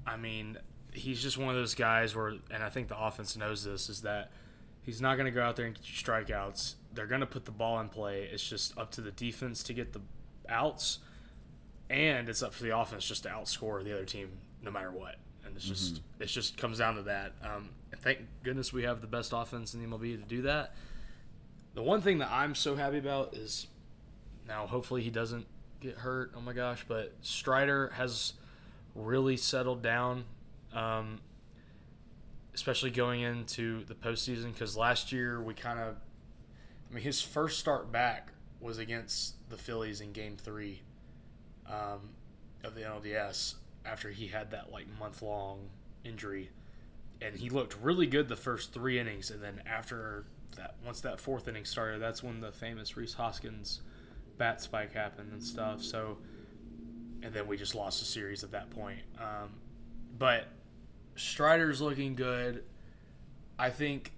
I 0.06 0.16
mean, 0.16 0.58
he's 0.92 1.22
just 1.22 1.38
one 1.38 1.48
of 1.48 1.54
those 1.54 1.74
guys 1.74 2.14
where, 2.14 2.34
and 2.50 2.62
I 2.62 2.68
think 2.68 2.88
the 2.88 3.00
offense 3.00 3.36
knows 3.36 3.64
this, 3.64 3.88
is 3.88 4.02
that 4.02 4.30
he's 4.82 5.00
not 5.00 5.14
going 5.14 5.26
to 5.26 5.30
go 5.30 5.42
out 5.42 5.56
there 5.56 5.66
and 5.66 5.74
get 5.74 5.84
you 5.88 5.94
strikeouts. 5.94 6.74
They're 6.92 7.06
going 7.06 7.20
to 7.20 7.26
put 7.26 7.44
the 7.44 7.52
ball 7.52 7.78
in 7.80 7.88
play. 7.88 8.28
It's 8.32 8.46
just 8.46 8.76
up 8.76 8.90
to 8.92 9.00
the 9.00 9.12
defense 9.12 9.62
to 9.64 9.72
get 9.72 9.92
the 9.92 10.00
outs, 10.48 10.98
and 11.90 12.28
it's 12.28 12.42
up 12.42 12.54
for 12.54 12.62
the 12.62 12.76
offense 12.76 13.04
just 13.04 13.24
to 13.24 13.28
outscore 13.28 13.82
the 13.82 13.92
other 13.92 14.04
team 14.04 14.30
no 14.62 14.70
matter 14.70 14.92
what. 14.92 15.16
And 15.44 15.56
it's 15.56 15.66
just 15.66 16.00
it 16.20 16.26
just 16.26 16.56
comes 16.56 16.78
down 16.78 16.94
to 16.94 17.02
that. 17.02 17.32
Um, 17.42 17.70
and 17.90 18.00
thank 18.00 18.20
goodness 18.44 18.72
we 18.72 18.84
have 18.84 19.00
the 19.00 19.06
best 19.06 19.32
offense 19.34 19.74
in 19.74 19.82
the 19.82 19.86
MLB 19.86 20.22
to 20.22 20.28
do 20.28 20.42
that. 20.42 20.74
The 21.74 21.82
one 21.82 22.00
thing 22.00 22.18
that 22.18 22.30
I'm 22.30 22.54
so 22.54 22.76
happy 22.76 22.98
about 22.98 23.34
is 23.34 23.66
now 24.46 24.66
hopefully 24.66 25.02
he 25.02 25.10
doesn't 25.10 25.46
get 25.80 25.96
hurt. 25.96 26.32
Oh 26.36 26.40
my 26.40 26.52
gosh, 26.52 26.84
but 26.86 27.14
Strider 27.22 27.92
has 27.96 28.34
really 28.94 29.36
settled 29.36 29.82
down, 29.82 30.24
um, 30.72 31.20
especially 32.54 32.90
going 32.90 33.22
into 33.22 33.84
the 33.86 33.94
postseason. 33.94 34.52
Because 34.52 34.76
last 34.76 35.10
year 35.10 35.42
we 35.42 35.54
kind 35.54 35.80
of, 35.80 35.96
I 36.90 36.94
mean, 36.94 37.02
his 37.02 37.20
first 37.20 37.58
start 37.58 37.90
back 37.90 38.32
was 38.60 38.78
against 38.78 39.48
the 39.48 39.56
Phillies 39.56 40.00
in 40.00 40.12
Game 40.12 40.36
Three 40.36 40.82
um, 41.70 42.10
of 42.64 42.74
the 42.74 42.82
NLDS 42.82 43.54
after 43.84 44.10
he 44.10 44.26
had 44.26 44.50
that 44.50 44.72
like 44.72 44.86
month 44.98 45.22
long 45.22 45.70
injury, 46.04 46.50
and 47.20 47.36
he 47.36 47.50
looked 47.50 47.76
really 47.80 48.06
good 48.06 48.28
the 48.28 48.36
first 48.36 48.72
three 48.72 48.98
innings, 48.98 49.30
and 49.30 49.42
then 49.42 49.62
after 49.66 50.24
that, 50.56 50.74
once 50.84 51.00
that 51.00 51.20
fourth 51.20 51.48
inning 51.48 51.64
started, 51.64 52.00
that's 52.00 52.22
when 52.22 52.40
the 52.40 52.52
famous 52.52 52.96
Rhys 52.96 53.14
Hoskins 53.14 53.80
bat 54.38 54.60
spike 54.60 54.92
happened 54.92 55.32
and 55.32 55.42
stuff. 55.42 55.82
So, 55.82 56.18
and 57.22 57.32
then 57.32 57.46
we 57.46 57.56
just 57.56 57.74
lost 57.74 58.00
the 58.00 58.06
series 58.06 58.42
at 58.42 58.52
that 58.52 58.70
point. 58.70 59.00
Um, 59.18 59.50
but 60.18 60.48
Strider's 61.14 61.80
looking 61.80 62.14
good. 62.14 62.64
I 63.58 63.70
think 63.70 64.12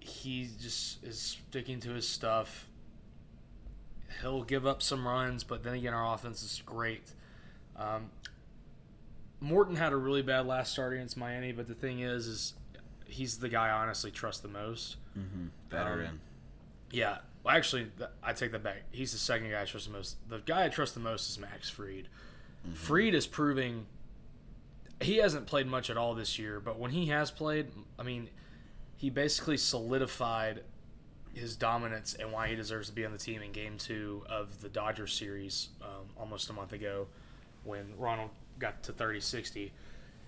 he 0.00 0.48
just 0.60 1.02
is 1.04 1.20
sticking 1.48 1.80
to 1.80 1.90
his 1.90 2.08
stuff. 2.08 2.67
He'll 4.20 4.42
give 4.42 4.66
up 4.66 4.82
some 4.82 5.06
runs, 5.06 5.44
but 5.44 5.62
then 5.62 5.74
again, 5.74 5.94
our 5.94 6.14
offense 6.14 6.42
is 6.42 6.62
great. 6.64 7.12
Um, 7.76 8.10
Morton 9.40 9.76
had 9.76 9.92
a 9.92 9.96
really 9.96 10.22
bad 10.22 10.46
last 10.46 10.72
start 10.72 10.94
against 10.94 11.16
Miami, 11.16 11.52
but 11.52 11.68
the 11.68 11.74
thing 11.74 12.00
is, 12.00 12.26
is 12.26 12.54
he's 13.06 13.38
the 13.38 13.48
guy 13.48 13.68
I 13.68 13.82
honestly 13.82 14.10
trust 14.10 14.42
the 14.42 14.48
most. 14.48 14.96
Mm-hmm. 15.16 15.46
Veteran. 15.70 16.06
Um, 16.06 16.20
Yeah, 16.90 17.18
well, 17.44 17.56
actually, 17.56 17.88
I 18.22 18.32
take 18.32 18.52
that 18.52 18.62
back. 18.62 18.84
He's 18.90 19.12
the 19.12 19.18
second 19.18 19.50
guy 19.50 19.62
I 19.62 19.64
trust 19.64 19.86
the 19.86 19.92
most. 19.92 20.16
The 20.28 20.38
guy 20.38 20.64
I 20.64 20.68
trust 20.68 20.94
the 20.94 21.00
most 21.00 21.28
is 21.28 21.38
Max 21.38 21.70
Fried. 21.70 22.08
Fried 22.74 23.14
is 23.14 23.26
proving 23.26 23.86
he 25.00 25.18
hasn't 25.18 25.46
played 25.46 25.66
much 25.66 25.90
at 25.90 25.96
all 25.96 26.14
this 26.14 26.38
year, 26.38 26.60
but 26.60 26.78
when 26.78 26.90
he 26.90 27.06
has 27.06 27.30
played, 27.30 27.68
I 27.98 28.02
mean, 28.02 28.30
he 28.96 29.10
basically 29.10 29.56
solidified 29.56 30.62
his 31.38 31.56
dominance 31.56 32.14
and 32.14 32.32
why 32.32 32.48
he 32.48 32.54
deserves 32.56 32.88
to 32.88 32.94
be 32.94 33.04
on 33.06 33.12
the 33.12 33.18
team 33.18 33.40
in 33.42 33.52
Game 33.52 33.78
Two 33.78 34.24
of 34.28 34.60
the 34.60 34.68
Dodgers 34.68 35.12
series 35.14 35.68
um, 35.82 36.06
almost 36.18 36.50
a 36.50 36.52
month 36.52 36.72
ago, 36.72 37.06
when 37.64 37.94
Ronald 37.98 38.30
got 38.58 38.82
to 38.84 38.92
30-60. 38.92 39.70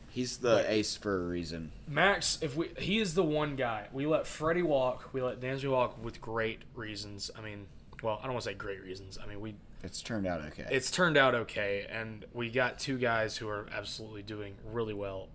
He's 0.08 0.38
the 0.38 0.48
But- 0.56 0.66
ace 0.70 0.96
for 0.96 1.14
a 1.24 1.28
reason. 1.28 1.70
Max, 1.86 2.38
if 2.42 2.56
we 2.56 2.70
he 2.78 2.98
is 2.98 3.14
the 3.14 3.22
one 3.22 3.54
guy. 3.56 3.86
We 3.92 4.06
let 4.06 4.26
Freddie 4.26 4.62
walk. 4.62 5.10
We 5.12 5.22
let 5.22 5.40
Dansby 5.40 5.70
walk 5.70 6.02
with 6.02 6.20
great 6.20 6.62
reasons. 6.74 7.30
I 7.38 7.40
mean, 7.42 7.66
well, 8.02 8.18
I 8.20 8.24
don't 8.24 8.32
want 8.32 8.42
to 8.44 8.50
say 8.50 8.54
great 8.54 8.82
reasons. 8.82 9.18
I 9.22 9.26
mean, 9.26 9.40
we 9.40 9.54
It's 9.84 10.02
turned 10.02 10.26
out 10.26 10.40
okay. 10.46 10.66
it's 10.70 10.90
turned 10.90 11.16
out 11.16 11.34
okay, 11.36 11.86
and 11.88 12.24
we 12.32 12.50
got 12.50 12.78
two 12.80 12.98
guys 12.98 13.36
who 13.36 13.48
are 13.48 13.66
absolutely 13.72 14.22
doing 14.22 14.54
really 14.72 14.94
well. 14.94 15.28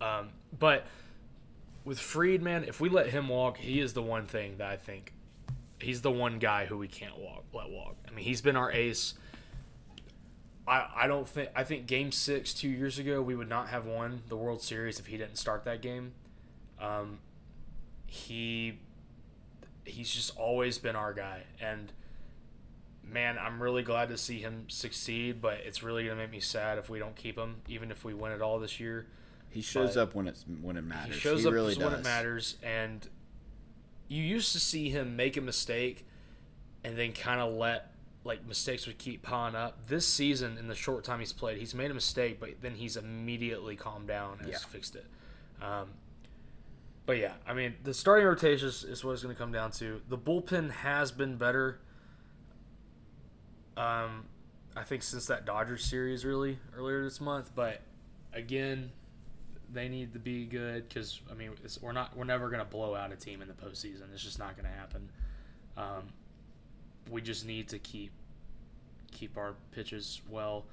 Um, 0.00 0.30
but 0.58 0.84
with 1.84 1.98
Friedman, 1.98 2.64
if 2.64 2.80
we 2.80 2.88
let 2.88 3.10
him 3.10 3.28
walk, 3.28 3.58
he 3.58 3.80
is 3.80 3.92
the 3.92 4.02
one 4.02 4.26
thing 4.26 4.58
that 4.58 4.68
I 4.70 4.76
think 4.76 5.12
he's 5.80 6.02
the 6.02 6.10
one 6.10 6.38
guy 6.38 6.66
who 6.66 6.76
we 6.76 6.88
can't 6.88 7.18
walk 7.18 7.44
let 7.52 7.70
walk. 7.70 7.96
I 8.06 8.10
mean, 8.10 8.24
he's 8.24 8.40
been 8.40 8.56
our 8.56 8.70
ace. 8.70 9.14
I, 10.66 10.86
I 10.94 11.06
don't 11.06 11.28
think 11.28 11.50
I 11.56 11.64
think 11.64 11.86
Game 11.86 12.12
Six 12.12 12.52
two 12.52 12.68
years 12.68 12.98
ago 12.98 13.22
we 13.22 13.34
would 13.34 13.48
not 13.48 13.68
have 13.68 13.86
won 13.86 14.22
the 14.28 14.36
World 14.36 14.62
Series 14.62 14.98
if 14.98 15.06
he 15.06 15.16
didn't 15.16 15.36
start 15.36 15.64
that 15.64 15.80
game. 15.80 16.12
Um, 16.80 17.18
he 18.06 18.78
he's 19.84 20.10
just 20.10 20.36
always 20.36 20.78
been 20.78 20.94
our 20.96 21.14
guy, 21.14 21.44
and 21.60 21.92
man, 23.02 23.38
I'm 23.38 23.62
really 23.62 23.82
glad 23.82 24.10
to 24.10 24.18
see 24.18 24.40
him 24.40 24.66
succeed. 24.68 25.40
But 25.40 25.60
it's 25.64 25.82
really 25.82 26.04
gonna 26.04 26.16
make 26.16 26.30
me 26.30 26.40
sad 26.40 26.76
if 26.78 26.90
we 26.90 26.98
don't 26.98 27.16
keep 27.16 27.38
him, 27.38 27.62
even 27.66 27.90
if 27.90 28.04
we 28.04 28.12
win 28.12 28.32
it 28.32 28.42
all 28.42 28.58
this 28.58 28.78
year. 28.78 29.06
He 29.50 29.60
shows 29.60 29.94
but- 29.94 30.02
up 30.02 30.14
when 30.14 30.26
it's 30.28 30.44
when 30.62 30.76
it 30.76 30.84
matters. 30.84 31.14
He 31.14 31.20
shows 31.20 31.42
he 31.42 31.46
up 31.48 31.52
really 31.52 31.74
when 31.76 31.92
it 31.94 32.04
matters, 32.04 32.56
and 32.62 33.06
you 34.08 34.22
used 34.22 34.52
to 34.52 34.60
see 34.60 34.90
him 34.90 35.16
make 35.16 35.36
a 35.36 35.40
mistake 35.40 36.06
and 36.84 36.96
then 36.96 37.12
kind 37.12 37.40
of 37.40 37.52
let 37.54 37.92
like 38.24 38.46
mistakes 38.46 38.86
would 38.86 38.98
keep 38.98 39.22
piling 39.22 39.54
up. 39.54 39.86
This 39.88 40.06
season, 40.06 40.58
in 40.58 40.66
the 40.68 40.74
short 40.74 41.04
time 41.04 41.18
he's 41.20 41.32
played, 41.32 41.58
he's 41.58 41.74
made 41.74 41.90
a 41.90 41.94
mistake, 41.94 42.38
but 42.40 42.60
then 42.60 42.74
he's 42.74 42.96
immediately 42.96 43.74
calmed 43.76 44.08
down 44.08 44.38
and 44.40 44.48
Yeah. 44.48 44.54
has 44.54 44.64
fixed 44.64 44.96
it. 44.96 45.06
Um, 45.62 45.88
but 47.06 47.16
yeah, 47.18 47.34
I 47.46 47.54
mean, 47.54 47.76
the 47.84 47.94
starting 47.94 48.26
rotation 48.26 48.68
is, 48.68 48.84
is 48.84 49.02
what 49.04 49.12
it's 49.12 49.22
going 49.22 49.34
to 49.34 49.38
come 49.38 49.50
down 49.52 49.70
to. 49.72 50.02
The 50.08 50.18
bullpen 50.18 50.70
has 50.70 51.10
been 51.10 51.36
better. 51.36 51.80
Um, 53.76 54.26
I 54.76 54.82
think 54.82 55.02
since 55.02 55.26
that 55.26 55.44
Dodgers 55.46 55.84
series 55.84 56.24
really 56.24 56.58
earlier 56.76 57.02
this 57.04 57.20
month, 57.20 57.52
but 57.54 57.80
again, 58.32 58.90
they 59.72 59.88
need 59.88 60.12
to 60.14 60.18
be 60.18 60.44
good 60.46 60.88
because 60.88 61.20
I 61.30 61.34
mean 61.34 61.50
it's, 61.64 61.80
we're 61.80 61.92
not 61.92 62.16
we're 62.16 62.24
never 62.24 62.48
going 62.48 62.60
to 62.60 62.64
blow 62.70 62.94
out 62.94 63.12
a 63.12 63.16
team 63.16 63.42
in 63.42 63.48
the 63.48 63.54
postseason. 63.54 64.12
It's 64.12 64.22
just 64.24 64.38
not 64.38 64.56
going 64.56 64.70
to 64.70 64.76
happen. 64.76 65.10
Um, 65.76 66.08
we 67.10 67.20
just 67.22 67.46
need 67.46 67.68
to 67.68 67.78
keep 67.78 68.12
keep 69.12 69.36
our 69.36 69.54
pitches 69.72 70.20
well. 70.28 70.64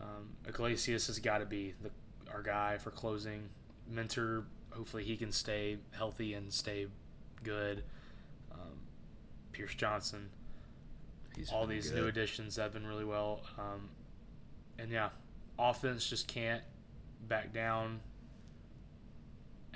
Um, 0.00 0.30
Iglesias 0.48 1.06
has 1.06 1.18
got 1.18 1.38
to 1.38 1.46
be 1.46 1.74
the 1.82 1.90
our 2.32 2.42
guy 2.42 2.78
for 2.78 2.90
closing. 2.90 3.48
Minter, 3.88 4.44
hopefully 4.70 5.04
he 5.04 5.16
can 5.16 5.30
stay 5.30 5.78
healthy 5.92 6.34
and 6.34 6.52
stay 6.52 6.86
good. 7.42 7.84
Um, 8.52 8.78
Pierce 9.52 9.74
Johnson, 9.74 10.30
He's 11.36 11.50
all 11.52 11.66
these 11.66 11.90
good. 11.90 12.00
new 12.00 12.06
additions 12.08 12.56
have 12.56 12.72
been 12.72 12.86
really 12.86 13.04
well. 13.04 13.42
Um, 13.58 13.90
and 14.78 14.90
yeah, 14.90 15.10
offense 15.58 16.08
just 16.08 16.26
can't 16.26 16.62
back 17.28 17.52
down. 17.52 18.00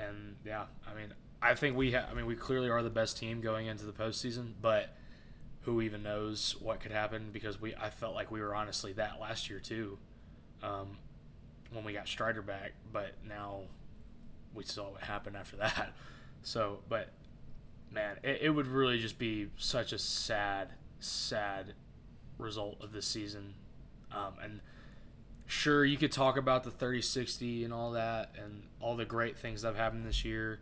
And 0.00 0.36
yeah, 0.44 0.64
I 0.86 0.94
mean, 0.94 1.12
I 1.42 1.54
think 1.54 1.76
we 1.76 1.92
ha- 1.92 2.06
I 2.10 2.14
mean, 2.14 2.26
we 2.26 2.36
clearly 2.36 2.68
are 2.68 2.82
the 2.82 2.90
best 2.90 3.18
team 3.18 3.40
going 3.40 3.66
into 3.66 3.84
the 3.84 3.92
postseason, 3.92 4.52
but 4.60 4.94
who 5.62 5.80
even 5.80 6.02
knows 6.02 6.56
what 6.60 6.80
could 6.80 6.92
happen? 6.92 7.30
Because 7.32 7.60
we, 7.60 7.74
I 7.74 7.90
felt 7.90 8.14
like 8.14 8.30
we 8.30 8.40
were 8.40 8.54
honestly 8.54 8.92
that 8.94 9.20
last 9.20 9.50
year 9.50 9.60
too, 9.60 9.98
um, 10.62 10.98
when 11.72 11.84
we 11.84 11.92
got 11.92 12.08
Strider 12.08 12.42
back. 12.42 12.72
But 12.92 13.14
now 13.26 13.62
we 14.54 14.64
saw 14.64 14.90
what 14.92 15.02
happened 15.02 15.36
after 15.36 15.56
that. 15.58 15.92
So, 16.42 16.80
but 16.88 17.10
man, 17.90 18.16
it, 18.22 18.38
it 18.42 18.50
would 18.50 18.66
really 18.66 18.98
just 18.98 19.18
be 19.18 19.48
such 19.56 19.92
a 19.92 19.98
sad, 19.98 20.70
sad 21.00 21.74
result 22.38 22.76
of 22.80 22.92
this 22.92 23.06
season. 23.06 23.54
Um, 24.12 24.34
and 24.42 24.60
sure, 25.48 25.84
you 25.84 25.96
could 25.96 26.12
talk 26.12 26.36
about 26.36 26.62
the 26.62 26.70
3060 26.70 27.64
and 27.64 27.72
all 27.72 27.92
that 27.92 28.34
and 28.40 28.62
all 28.80 28.94
the 28.94 29.04
great 29.04 29.36
things 29.36 29.62
that 29.62 29.68
have 29.68 29.76
happened 29.76 30.06
this 30.06 30.24
year. 30.24 30.60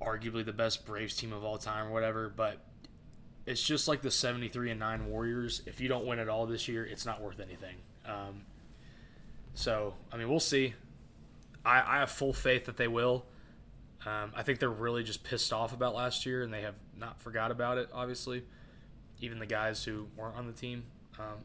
Arguably 0.00 0.44
the 0.44 0.52
best 0.52 0.84
Braves 0.86 1.16
team 1.16 1.32
of 1.32 1.42
all 1.42 1.58
time 1.58 1.88
or 1.88 1.90
whatever, 1.90 2.28
but 2.28 2.58
it's 3.46 3.62
just 3.62 3.88
like 3.88 4.02
the 4.02 4.10
73 4.10 4.70
and 4.70 4.78
9 4.78 5.06
Warriors. 5.06 5.62
If 5.66 5.80
you 5.80 5.88
don't 5.88 6.06
win 6.06 6.18
at 6.18 6.28
all 6.28 6.46
this 6.46 6.68
year, 6.68 6.84
it's 6.84 7.06
not 7.06 7.20
worth 7.20 7.40
anything. 7.40 7.76
Um, 8.06 8.42
so, 9.54 9.94
I 10.12 10.16
mean, 10.16 10.28
we'll 10.28 10.38
see. 10.38 10.74
I, 11.64 11.96
I 11.96 11.98
have 12.00 12.10
full 12.10 12.32
faith 12.32 12.66
that 12.66 12.76
they 12.76 12.88
will. 12.88 13.24
Um, 14.04 14.32
I 14.36 14.42
think 14.42 14.58
they're 14.58 14.68
really 14.68 15.02
just 15.02 15.24
pissed 15.24 15.52
off 15.52 15.72
about 15.72 15.94
last 15.94 16.26
year, 16.26 16.42
and 16.42 16.52
they 16.52 16.62
have 16.62 16.74
not 16.98 17.20
forgot 17.20 17.50
about 17.50 17.78
it. 17.78 17.88
Obviously, 17.92 18.42
even 19.20 19.38
the 19.38 19.46
guys 19.46 19.84
who 19.84 20.08
weren't 20.16 20.36
on 20.36 20.46
the 20.46 20.52
team. 20.52 20.84
Um, 21.18 21.44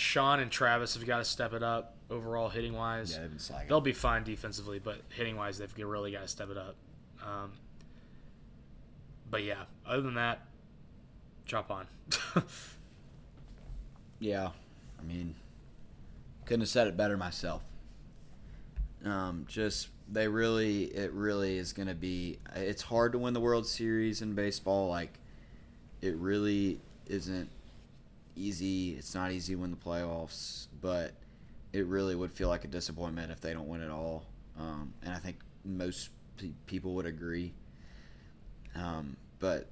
Sean 0.00 0.40
and 0.40 0.50
Travis 0.50 0.94
have 0.94 1.06
got 1.06 1.18
to 1.18 1.24
step 1.24 1.52
it 1.52 1.62
up 1.62 1.94
overall 2.08 2.48
hitting 2.48 2.72
wise. 2.72 3.12
Yeah, 3.12 3.20
they've 3.20 3.30
been 3.30 3.38
slacking. 3.38 3.68
They'll 3.68 3.80
be 3.80 3.92
fine 3.92 4.24
defensively, 4.24 4.78
but 4.78 5.02
hitting 5.10 5.36
wise, 5.36 5.58
they've 5.58 5.72
really 5.76 6.12
got 6.12 6.22
to 6.22 6.28
step 6.28 6.50
it 6.50 6.56
up. 6.56 6.74
Um, 7.22 7.52
but 9.30 9.44
yeah, 9.44 9.64
other 9.86 10.00
than 10.00 10.14
that, 10.14 10.40
chop 11.44 11.70
on. 11.70 11.86
Yeah, 14.22 14.50
I 14.98 15.02
mean, 15.02 15.34
couldn't 16.44 16.60
have 16.60 16.68
said 16.68 16.86
it 16.86 16.94
better 16.94 17.16
myself. 17.16 17.62
Um, 19.02 19.46
just 19.48 19.88
they 20.12 20.28
really, 20.28 20.84
it 20.84 21.10
really 21.12 21.56
is 21.56 21.72
going 21.72 21.88
to 21.88 21.94
be. 21.94 22.38
It's 22.54 22.82
hard 22.82 23.12
to 23.12 23.18
win 23.18 23.32
the 23.32 23.40
World 23.40 23.66
Series 23.66 24.20
in 24.20 24.34
baseball. 24.34 24.90
Like, 24.90 25.18
it 26.02 26.14
really 26.16 26.80
isn't 27.06 27.48
easy. 28.36 28.92
It's 28.92 29.14
not 29.14 29.32
easy 29.32 29.54
to 29.54 29.60
win 29.60 29.70
the 29.70 29.76
playoffs, 29.76 30.66
but 30.80 31.12
it 31.72 31.86
really 31.86 32.14
would 32.14 32.32
feel 32.32 32.48
like 32.48 32.64
a 32.64 32.68
disappointment 32.68 33.30
if 33.30 33.40
they 33.40 33.52
don't 33.52 33.68
win 33.68 33.80
it 33.82 33.90
all. 33.90 34.26
Um, 34.58 34.92
and 35.02 35.12
I 35.14 35.18
think 35.18 35.36
most 35.64 36.10
pe- 36.36 36.52
people 36.66 36.94
would 36.94 37.06
agree. 37.06 37.52
Um, 38.74 39.16
but 39.38 39.68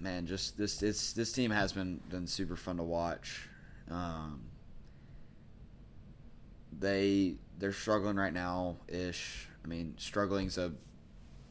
man, 0.00 0.26
just 0.26 0.56
this 0.58 0.82
it's 0.82 1.12
this 1.12 1.32
team 1.32 1.50
has 1.50 1.72
been 1.72 2.00
been 2.08 2.26
super 2.26 2.56
fun 2.56 2.76
to 2.78 2.82
watch. 2.82 3.48
Um, 3.90 4.42
they 6.78 7.34
they're 7.58 7.72
struggling 7.72 8.16
right 8.16 8.32
now 8.32 8.76
ish. 8.88 9.48
I 9.64 9.68
mean, 9.68 9.94
struggling's 9.98 10.58
a 10.58 10.72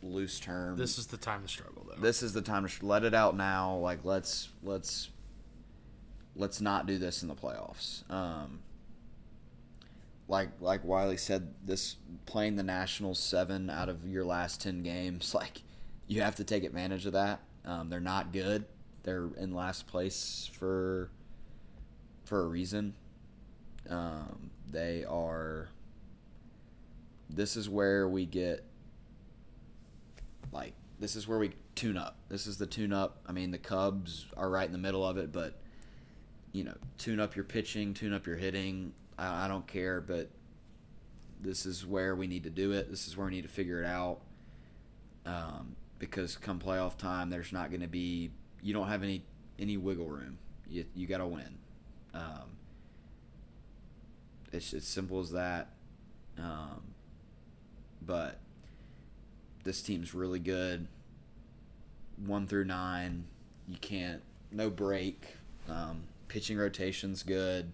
loose 0.04 0.40
term. 0.40 0.78
this 0.78 0.98
is 0.98 1.08
the 1.08 1.18
time 1.18 1.44
to 1.44 1.48
struggle, 1.48 1.86
though. 1.88 2.02
this 2.02 2.24
is 2.24 2.34
the 2.34 2.42
time 2.42 2.64
to 2.64 2.70
sh- 2.70 2.82
let 2.82 3.04
it 3.04 3.14
out 3.14 3.38
now. 3.38 3.76
Like 3.76 4.00
let's 4.04 4.50
let's 4.64 5.10
let's 6.36 6.62
not 6.62 6.86
do 6.86 6.98
this 6.98 7.22
in 7.22 7.28
the 7.28 7.36
playoffs. 7.36 8.10
Um, 8.12 8.60
like 10.28 10.50
like 10.60 10.84
Wiley 10.84 11.18
said, 11.18 11.54
this 11.64 11.98
playing 12.26 12.56
the 12.56 12.64
Nationals 12.64 13.20
seven 13.20 13.70
out 13.70 13.90
of 13.90 14.06
your 14.08 14.24
last 14.24 14.62
ten 14.62 14.84
games, 14.84 15.34
like 15.36 15.62
you 16.08 16.22
have 16.22 16.36
to 16.36 16.44
take 16.44 16.64
advantage 16.64 17.06
of 17.06 17.14
that. 17.14 17.42
Um, 17.66 17.90
they're 17.90 18.00
not 18.00 18.34
good. 18.34 18.66
They're 19.04 19.30
in 19.38 19.54
last 19.54 19.88
place 19.88 20.50
for 20.58 21.10
for 22.24 22.44
a 22.44 22.48
reason. 22.48 22.94
Um, 23.90 24.52
they 24.70 25.04
are. 25.06 25.70
This 27.30 27.56
is 27.56 27.70
where 27.70 28.08
we 28.08 28.26
get 28.26 28.64
like 30.52 30.74
this 31.00 31.16
is 31.16 31.28
where 31.28 31.40
we 31.40 31.52
tune 31.76 31.98
up. 31.98 32.18
This 32.30 32.48
is 32.48 32.58
the 32.58 32.68
tune 32.68 32.94
up. 32.94 33.20
I 33.28 33.32
mean, 33.32 33.52
the 33.52 33.58
Cubs 33.58 34.28
are 34.38 34.50
right 34.50 34.66
in 34.66 34.72
the 34.72 34.78
middle 34.78 35.06
of 35.06 35.18
it, 35.18 35.32
but 35.32 35.61
you 36.52 36.64
know, 36.64 36.76
tune 36.98 37.20
up 37.20 37.36
your 37.36 37.46
pitching, 37.46 37.94
tune 37.94 38.14
up 38.14 38.26
your 38.26 38.38
hitting. 38.38 38.94
I, 39.18 39.46
I 39.46 39.48
don't 39.48 39.68
care, 39.68 40.02
but 40.02 40.30
this 41.40 41.66
is 41.66 41.86
where 41.86 42.16
we 42.16 42.28
need 42.28 42.44
to 42.44 42.50
do 42.50 42.72
it. 42.72 42.90
This 42.90 43.08
is 43.08 43.18
where 43.18 43.28
we 43.28 43.34
need 43.34 43.44
to 43.44 43.50
figure 43.50 43.82
it 43.82 43.86
out. 43.86 44.20
Um, 45.26 45.76
because 46.00 46.36
come 46.36 46.60
playoff 46.60 46.98
time, 46.98 47.30
there's 47.30 47.52
not 47.52 47.70
going 47.70 47.82
to 47.82 47.88
be 47.88 48.32
you 48.62 48.74
don't 48.74 48.88
have 48.88 49.04
any 49.04 49.24
any 49.60 49.78
wiggle 49.78 50.08
room. 50.08 50.38
You 50.70 50.86
you 50.96 51.08
got 51.08 51.20
to 51.20 51.28
win. 51.28 51.58
Um, 52.14 52.58
it's 54.52 54.74
as 54.74 54.86
simple 54.86 55.20
as 55.20 55.32
that. 55.32 55.70
Um, 56.38 56.82
but 58.06 58.40
this 59.64 59.82
team's 59.82 60.14
really 60.14 60.40
good. 60.40 60.88
One 62.26 62.48
through 62.48 62.66
nine, 62.66 63.26
you 63.68 63.78
can't 63.78 64.22
no 64.52 64.70
break. 64.70 65.36
Um, 65.70 66.04
pitching 66.32 66.58
rotation's 66.58 67.24
good. 67.24 67.74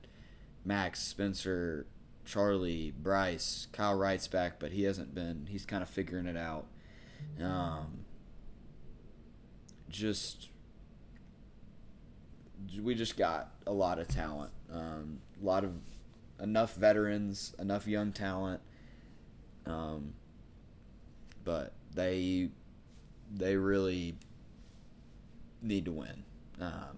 Max, 0.65 0.99
Spencer, 0.99 1.85
Charlie, 2.25 2.91
Bryce, 2.97 3.67
Kyle 3.71 3.93
Wright's 3.93 4.27
back, 4.27 4.59
but 4.59 4.71
he 4.71 4.81
hasn't 4.81 5.13
been. 5.13 5.45
He's 5.47 5.63
kind 5.63 5.83
of 5.83 5.89
figuring 5.89 6.25
it 6.25 6.35
out. 6.35 6.65
Um, 7.39 8.05
just 9.89 10.49
we 12.81 12.95
just 12.95 13.15
got 13.15 13.51
a 13.67 13.71
lot 13.71 13.99
of 13.99 14.07
talent. 14.07 14.51
Um, 14.73 15.19
a 15.39 15.45
lot 15.45 15.63
of 15.63 15.75
enough 16.41 16.73
veterans, 16.73 17.53
enough 17.59 17.87
young 17.87 18.11
talent. 18.11 18.61
Um, 19.67 20.15
but 21.43 21.73
they 21.93 22.49
they 23.31 23.55
really 23.55 24.15
need 25.61 25.85
to 25.85 25.91
win 25.91 26.23
um, 26.59 26.97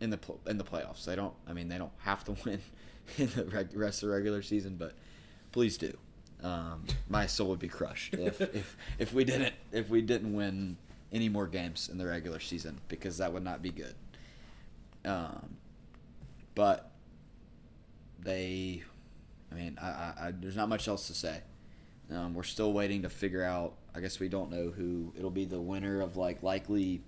in 0.00 0.10
the 0.10 0.18
in 0.46 0.58
the 0.58 0.64
playoffs. 0.64 1.04
They 1.04 1.16
don't. 1.16 1.34
I 1.46 1.52
mean, 1.52 1.68
they 1.68 1.78
don't 1.78 1.92
have 1.98 2.24
to 2.24 2.32
win 2.44 2.60
in 3.16 3.28
the 3.28 3.44
rest 3.74 4.02
of 4.02 4.08
the 4.08 4.14
regular 4.14 4.42
season, 4.42 4.76
but 4.76 4.94
please 5.52 5.78
do. 5.78 5.96
Um, 6.42 6.84
my 7.08 7.26
soul 7.26 7.48
would 7.48 7.58
be 7.58 7.68
crushed 7.68 8.14
if, 8.14 8.40
if 8.54 8.76
if 8.98 9.12
we 9.12 9.24
didn't 9.24 9.54
if 9.72 9.88
we 9.88 10.02
didn't 10.02 10.34
win 10.34 10.76
any 11.12 11.28
more 11.28 11.46
games 11.46 11.88
in 11.90 11.98
the 11.98 12.06
regular 12.06 12.38
season 12.38 12.78
because 12.88 13.18
that 13.18 13.32
would 13.32 13.42
not 13.42 13.62
be 13.62 13.70
good. 13.70 13.94
Um, 15.04 15.56
but 16.54 16.90
they, 18.20 18.82
I 19.50 19.54
mean, 19.54 19.78
I, 19.80 19.86
I, 19.86 20.14
I 20.20 20.32
there's 20.32 20.56
not 20.56 20.68
much 20.68 20.88
else 20.88 21.06
to 21.08 21.14
say. 21.14 21.40
Um, 22.10 22.34
we're 22.34 22.42
still 22.42 22.72
waiting 22.72 23.02
to 23.02 23.10
figure 23.10 23.44
out. 23.44 23.74
I 23.94 24.00
guess 24.00 24.20
we 24.20 24.28
don't 24.28 24.50
know 24.50 24.70
who 24.70 25.12
it'll 25.16 25.30
be. 25.30 25.44
The 25.44 25.60
winner 25.60 26.00
of 26.00 26.16
like 26.16 26.42
likely. 26.42 27.02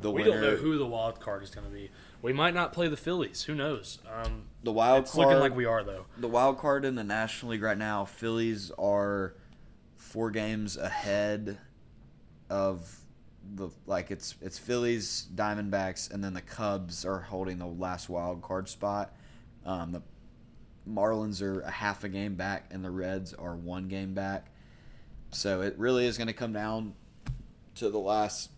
The 0.00 0.10
we 0.10 0.22
winner, 0.22 0.40
don't 0.40 0.42
know 0.42 0.56
who 0.56 0.78
the 0.78 0.86
wild 0.86 1.20
card 1.20 1.42
is 1.42 1.50
going 1.50 1.66
to 1.66 1.72
be. 1.72 1.90
We 2.22 2.32
might 2.32 2.54
not 2.54 2.72
play 2.72 2.88
the 2.88 2.96
Phillies. 2.96 3.44
Who 3.44 3.54
knows? 3.54 3.98
Um, 4.12 4.44
the 4.62 4.72
wild 4.72 5.04
it's 5.04 5.12
card. 5.12 5.28
looking 5.28 5.40
like 5.40 5.56
we 5.56 5.64
are 5.64 5.82
though. 5.82 6.06
the 6.16 6.28
wild 6.28 6.58
card 6.58 6.84
in 6.84 6.94
the 6.94 7.04
National 7.04 7.52
League 7.52 7.62
right 7.62 7.78
now. 7.78 8.04
Phillies 8.04 8.70
are 8.78 9.34
four 9.96 10.30
games 10.30 10.76
ahead 10.76 11.58
of 12.48 12.94
the 13.54 13.70
like 13.86 14.10
it's 14.10 14.34
it's 14.40 14.58
Phillies, 14.58 15.28
Diamondbacks, 15.34 16.12
and 16.12 16.22
then 16.22 16.34
the 16.34 16.42
Cubs 16.42 17.04
are 17.04 17.20
holding 17.20 17.58
the 17.58 17.66
last 17.66 18.08
wild 18.08 18.42
card 18.42 18.68
spot. 18.68 19.14
Um, 19.64 19.92
the 19.92 20.02
Marlins 20.88 21.42
are 21.42 21.60
a 21.60 21.70
half 21.70 22.04
a 22.04 22.08
game 22.08 22.34
back, 22.34 22.66
and 22.70 22.84
the 22.84 22.90
Reds 22.90 23.34
are 23.34 23.56
one 23.56 23.88
game 23.88 24.14
back. 24.14 24.50
So 25.30 25.60
it 25.60 25.78
really 25.78 26.06
is 26.06 26.16
going 26.16 26.28
to 26.28 26.32
come 26.32 26.52
down 26.52 26.94
to 27.76 27.90
the 27.90 27.98
last 27.98 28.50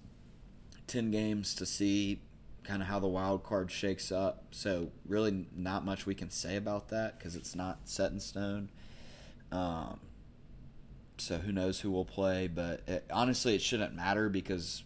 ten 0.91 1.11
games 1.11 1.55
to 1.55 1.67
see 1.67 2.21
kind 2.65 2.83
of 2.83 2.89
how 2.89 2.99
the 2.99 3.09
wild 3.09 3.43
card 3.45 3.71
shakes 3.71 4.13
up. 4.13 4.45
So 4.51 4.91
really, 5.07 5.47
not 5.57 5.85
much 5.85 6.05
we 6.05 6.15
can 6.15 6.31
say 6.31 6.57
about 6.57 6.89
that 6.89 7.19
because 7.19 7.37
it's 7.37 7.55
not 7.55 7.81
set 7.85 8.13
in 8.13 8.21
stone. 8.21 8.71
Um, 9.53 10.01
so 11.17 11.39
who 11.39 11.53
knows 11.53 11.81
who 11.81 11.91
will 11.91 12.05
play? 12.05 12.49
But 12.49 12.83
it, 12.87 13.05
honestly, 13.11 13.55
it 13.55 13.63
shouldn't 13.63 13.95
matter 13.95 14.29
because 14.29 14.83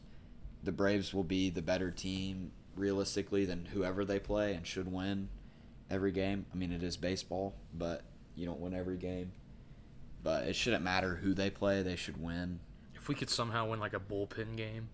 the 0.63 0.73
Braves 0.73 1.13
will 1.13 1.25
be 1.25 1.51
the 1.51 1.63
better 1.63 1.91
team 1.91 2.53
realistically 2.77 3.45
than 3.45 3.67
whoever 3.67 4.05
they 4.05 4.19
play 4.19 4.55
and 4.55 4.67
should 4.67 4.91
win 4.93 5.29
every 5.91 6.13
game. 6.13 6.47
I 6.53 6.57
mean, 6.57 6.73
it 6.73 6.83
is 6.83 6.97
baseball, 6.97 7.55
but 7.73 8.03
you 8.35 8.47
don't 8.47 8.61
win 8.61 8.75
every 8.75 8.97
game. 8.97 9.33
But 10.23 10.47
it 10.47 10.57
shouldn't 10.57 10.83
matter 10.83 11.17
who 11.17 11.35
they 11.35 11.51
play; 11.51 11.83
they 11.83 11.97
should 11.97 12.23
win. 12.23 12.61
If 12.95 13.09
we 13.09 13.15
could 13.15 13.29
somehow 13.29 13.69
win 13.69 13.79
like 13.79 13.93
a 13.93 14.01
bullpen 14.01 14.57
game, 14.57 14.89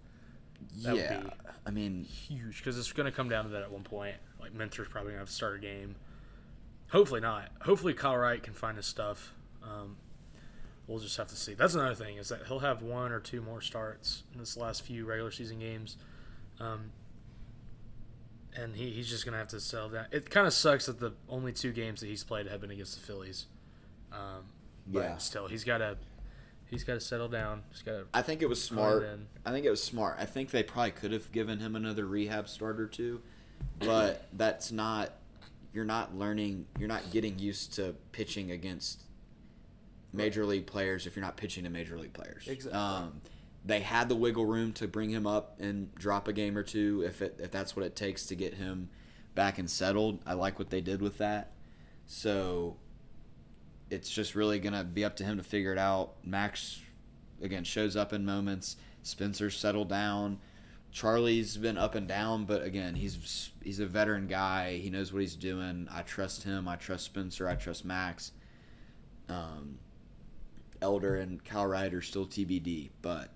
That 0.82 0.92
would 0.92 1.00
yeah, 1.00 1.20
be- 1.20 1.30
I 1.66 1.70
mean, 1.70 2.04
huge 2.04 2.58
because 2.58 2.78
it's 2.78 2.92
going 2.92 3.06
to 3.10 3.12
come 3.16 3.28
down 3.28 3.44
to 3.44 3.50
that 3.50 3.62
at 3.62 3.70
one 3.70 3.82
point. 3.82 4.16
Like 4.40 4.52
Minter's 4.54 4.88
probably 4.88 5.10
going 5.12 5.16
to 5.16 5.20
have 5.20 5.28
to 5.28 5.34
start 5.34 5.56
a 5.56 5.58
game. 5.58 5.96
Hopefully 6.90 7.20
not. 7.20 7.50
Hopefully 7.62 7.94
Kyle 7.94 8.16
Wright 8.16 8.42
can 8.42 8.54
find 8.54 8.76
his 8.76 8.86
stuff. 8.86 9.32
Um, 9.62 9.96
we'll 10.86 10.98
just 10.98 11.16
have 11.18 11.28
to 11.28 11.36
see. 11.36 11.54
That's 11.54 11.74
another 11.74 11.94
thing 11.94 12.16
is 12.16 12.28
that 12.30 12.40
he'll 12.48 12.58
have 12.60 12.82
one 12.82 13.12
or 13.12 13.20
two 13.20 13.40
more 13.40 13.60
starts 13.60 14.22
in 14.32 14.40
this 14.40 14.56
last 14.56 14.82
few 14.82 15.04
regular 15.06 15.30
season 15.30 15.58
games, 15.60 15.96
um, 16.58 16.90
and 18.56 18.74
he, 18.74 18.90
he's 18.90 19.08
just 19.08 19.24
going 19.24 19.32
to 19.32 19.38
have 19.38 19.48
to 19.48 19.60
settle 19.60 19.90
down. 19.90 20.06
It 20.10 20.30
kind 20.30 20.46
of 20.46 20.52
sucks 20.52 20.86
that 20.86 20.98
the 20.98 21.12
only 21.28 21.52
two 21.52 21.72
games 21.72 22.00
that 22.00 22.06
he's 22.08 22.24
played 22.24 22.46
have 22.48 22.60
been 22.60 22.70
against 22.70 22.94
the 22.98 23.06
Phillies. 23.06 23.46
Um, 24.12 24.46
but 24.86 25.00
Yeah. 25.00 25.16
still, 25.18 25.46
he's 25.46 25.62
got 25.64 25.78
to 25.78 25.96
he's 26.70 26.84
got 26.84 26.94
to 26.94 27.00
settle 27.00 27.28
down. 27.28 27.62
He's 27.70 27.82
got 27.82 27.92
to 27.92 28.06
I 28.14 28.22
think 28.22 28.42
it 28.42 28.48
was 28.48 28.62
smart. 28.62 29.06
I 29.44 29.50
think 29.50 29.66
it 29.66 29.70
was 29.70 29.82
smart. 29.82 30.16
I 30.18 30.24
think 30.24 30.50
they 30.50 30.62
probably 30.62 30.92
could 30.92 31.12
have 31.12 31.30
given 31.32 31.58
him 31.58 31.76
another 31.76 32.06
rehab 32.06 32.48
start 32.48 32.80
or 32.80 32.86
two, 32.86 33.20
but 33.78 34.26
that's 34.32 34.72
not. 34.72 35.12
You're 35.72 35.84
not 35.84 36.16
learning. 36.16 36.66
You're 36.78 36.88
not 36.88 37.10
getting 37.10 37.38
used 37.38 37.74
to 37.74 37.94
pitching 38.12 38.50
against 38.50 39.04
major 40.12 40.44
league 40.44 40.66
players 40.66 41.06
if 41.06 41.14
you're 41.14 41.24
not 41.24 41.36
pitching 41.36 41.64
to 41.64 41.70
major 41.70 41.98
league 41.98 42.12
players. 42.12 42.48
Exactly. 42.48 42.78
Um, 42.78 43.20
they 43.64 43.80
had 43.80 44.08
the 44.08 44.16
wiggle 44.16 44.46
room 44.46 44.72
to 44.74 44.88
bring 44.88 45.10
him 45.10 45.26
up 45.26 45.60
and 45.60 45.94
drop 45.94 46.28
a 46.28 46.32
game 46.32 46.56
or 46.56 46.62
two 46.62 47.04
if 47.06 47.20
it 47.22 47.38
if 47.42 47.50
that's 47.50 47.76
what 47.76 47.84
it 47.84 47.94
takes 47.94 48.26
to 48.26 48.34
get 48.34 48.54
him 48.54 48.88
back 49.34 49.58
and 49.58 49.70
settled. 49.70 50.20
I 50.26 50.34
like 50.34 50.58
what 50.58 50.70
they 50.70 50.80
did 50.80 51.02
with 51.02 51.18
that. 51.18 51.52
So 52.06 52.76
it's 53.90 54.10
just 54.10 54.34
really 54.34 54.58
gonna 54.58 54.84
be 54.84 55.04
up 55.04 55.16
to 55.16 55.24
him 55.24 55.36
to 55.36 55.42
figure 55.42 55.72
it 55.72 55.78
out. 55.78 56.14
Max 56.24 56.80
again 57.42 57.64
shows 57.64 57.96
up 57.96 58.12
in 58.12 58.24
moments. 58.24 58.76
Spencer's 59.02 59.56
settled 59.56 59.88
down. 59.88 60.38
Charlie's 60.92 61.56
been 61.56 61.78
up 61.78 61.94
and 61.94 62.08
down, 62.08 62.44
but 62.44 62.62
again, 62.62 62.94
he's 62.96 63.50
he's 63.62 63.80
a 63.80 63.86
veteran 63.86 64.26
guy. 64.26 64.78
He 64.78 64.90
knows 64.90 65.12
what 65.12 65.20
he's 65.22 65.36
doing. 65.36 65.88
I 65.90 66.02
trust 66.02 66.42
him. 66.42 66.66
I 66.66 66.76
trust 66.76 67.04
Spencer. 67.04 67.48
I 67.48 67.54
trust 67.54 67.84
Max. 67.84 68.32
Um, 69.28 69.78
Elder 70.82 71.16
and 71.16 71.44
Kyle 71.44 71.72
are 71.72 72.00
still 72.00 72.26
TBD, 72.26 72.90
but 73.02 73.30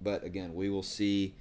but 0.00 0.24
again, 0.24 0.54
we 0.54 0.70
will 0.70 0.82
see. 0.82 1.34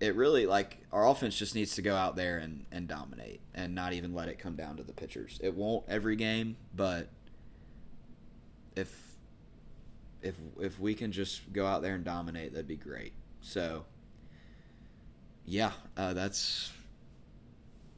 It 0.00 0.16
really 0.16 0.46
like 0.46 0.78
our 0.92 1.06
offense 1.06 1.36
just 1.36 1.54
needs 1.54 1.74
to 1.74 1.82
go 1.82 1.94
out 1.94 2.16
there 2.16 2.38
and, 2.38 2.64
and 2.72 2.88
dominate 2.88 3.40
and 3.54 3.74
not 3.74 3.92
even 3.92 4.14
let 4.14 4.28
it 4.28 4.38
come 4.38 4.56
down 4.56 4.76
to 4.78 4.82
the 4.82 4.92
pitchers. 4.92 5.38
It 5.42 5.54
won't 5.54 5.84
every 5.88 6.16
game, 6.16 6.56
but 6.74 7.08
if 8.76 9.16
if 10.22 10.34
if 10.60 10.80
we 10.80 10.94
can 10.94 11.12
just 11.12 11.52
go 11.52 11.66
out 11.66 11.82
there 11.82 11.94
and 11.94 12.04
dominate, 12.04 12.52
that'd 12.52 12.66
be 12.66 12.76
great. 12.76 13.12
So 13.42 13.84
yeah, 15.44 15.72
uh, 15.96 16.14
that's 16.14 16.72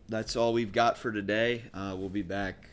that's 0.09 0.37
all 0.37 0.53
we've 0.53 0.73
got 0.73 0.99
for 0.99 1.13
today. 1.13 1.63
Uh, 1.73 1.95
we'll 1.97 2.09
be 2.09 2.23
back 2.23 2.69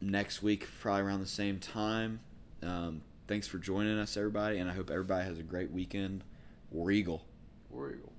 next 0.00 0.42
week, 0.42 0.68
probably 0.80 1.02
around 1.02 1.20
the 1.20 1.26
same 1.26 1.58
time. 1.58 2.20
Um, 2.62 3.02
thanks 3.26 3.46
for 3.46 3.58
joining 3.58 3.98
us, 3.98 4.16
everybody, 4.16 4.58
and 4.58 4.70
I 4.70 4.74
hope 4.74 4.90
everybody 4.90 5.24
has 5.26 5.38
a 5.38 5.42
great 5.42 5.70
weekend. 5.70 6.24
War 6.70 6.90
Eagle. 6.90 7.24
War 7.74 7.90
Eagle. 7.90 8.13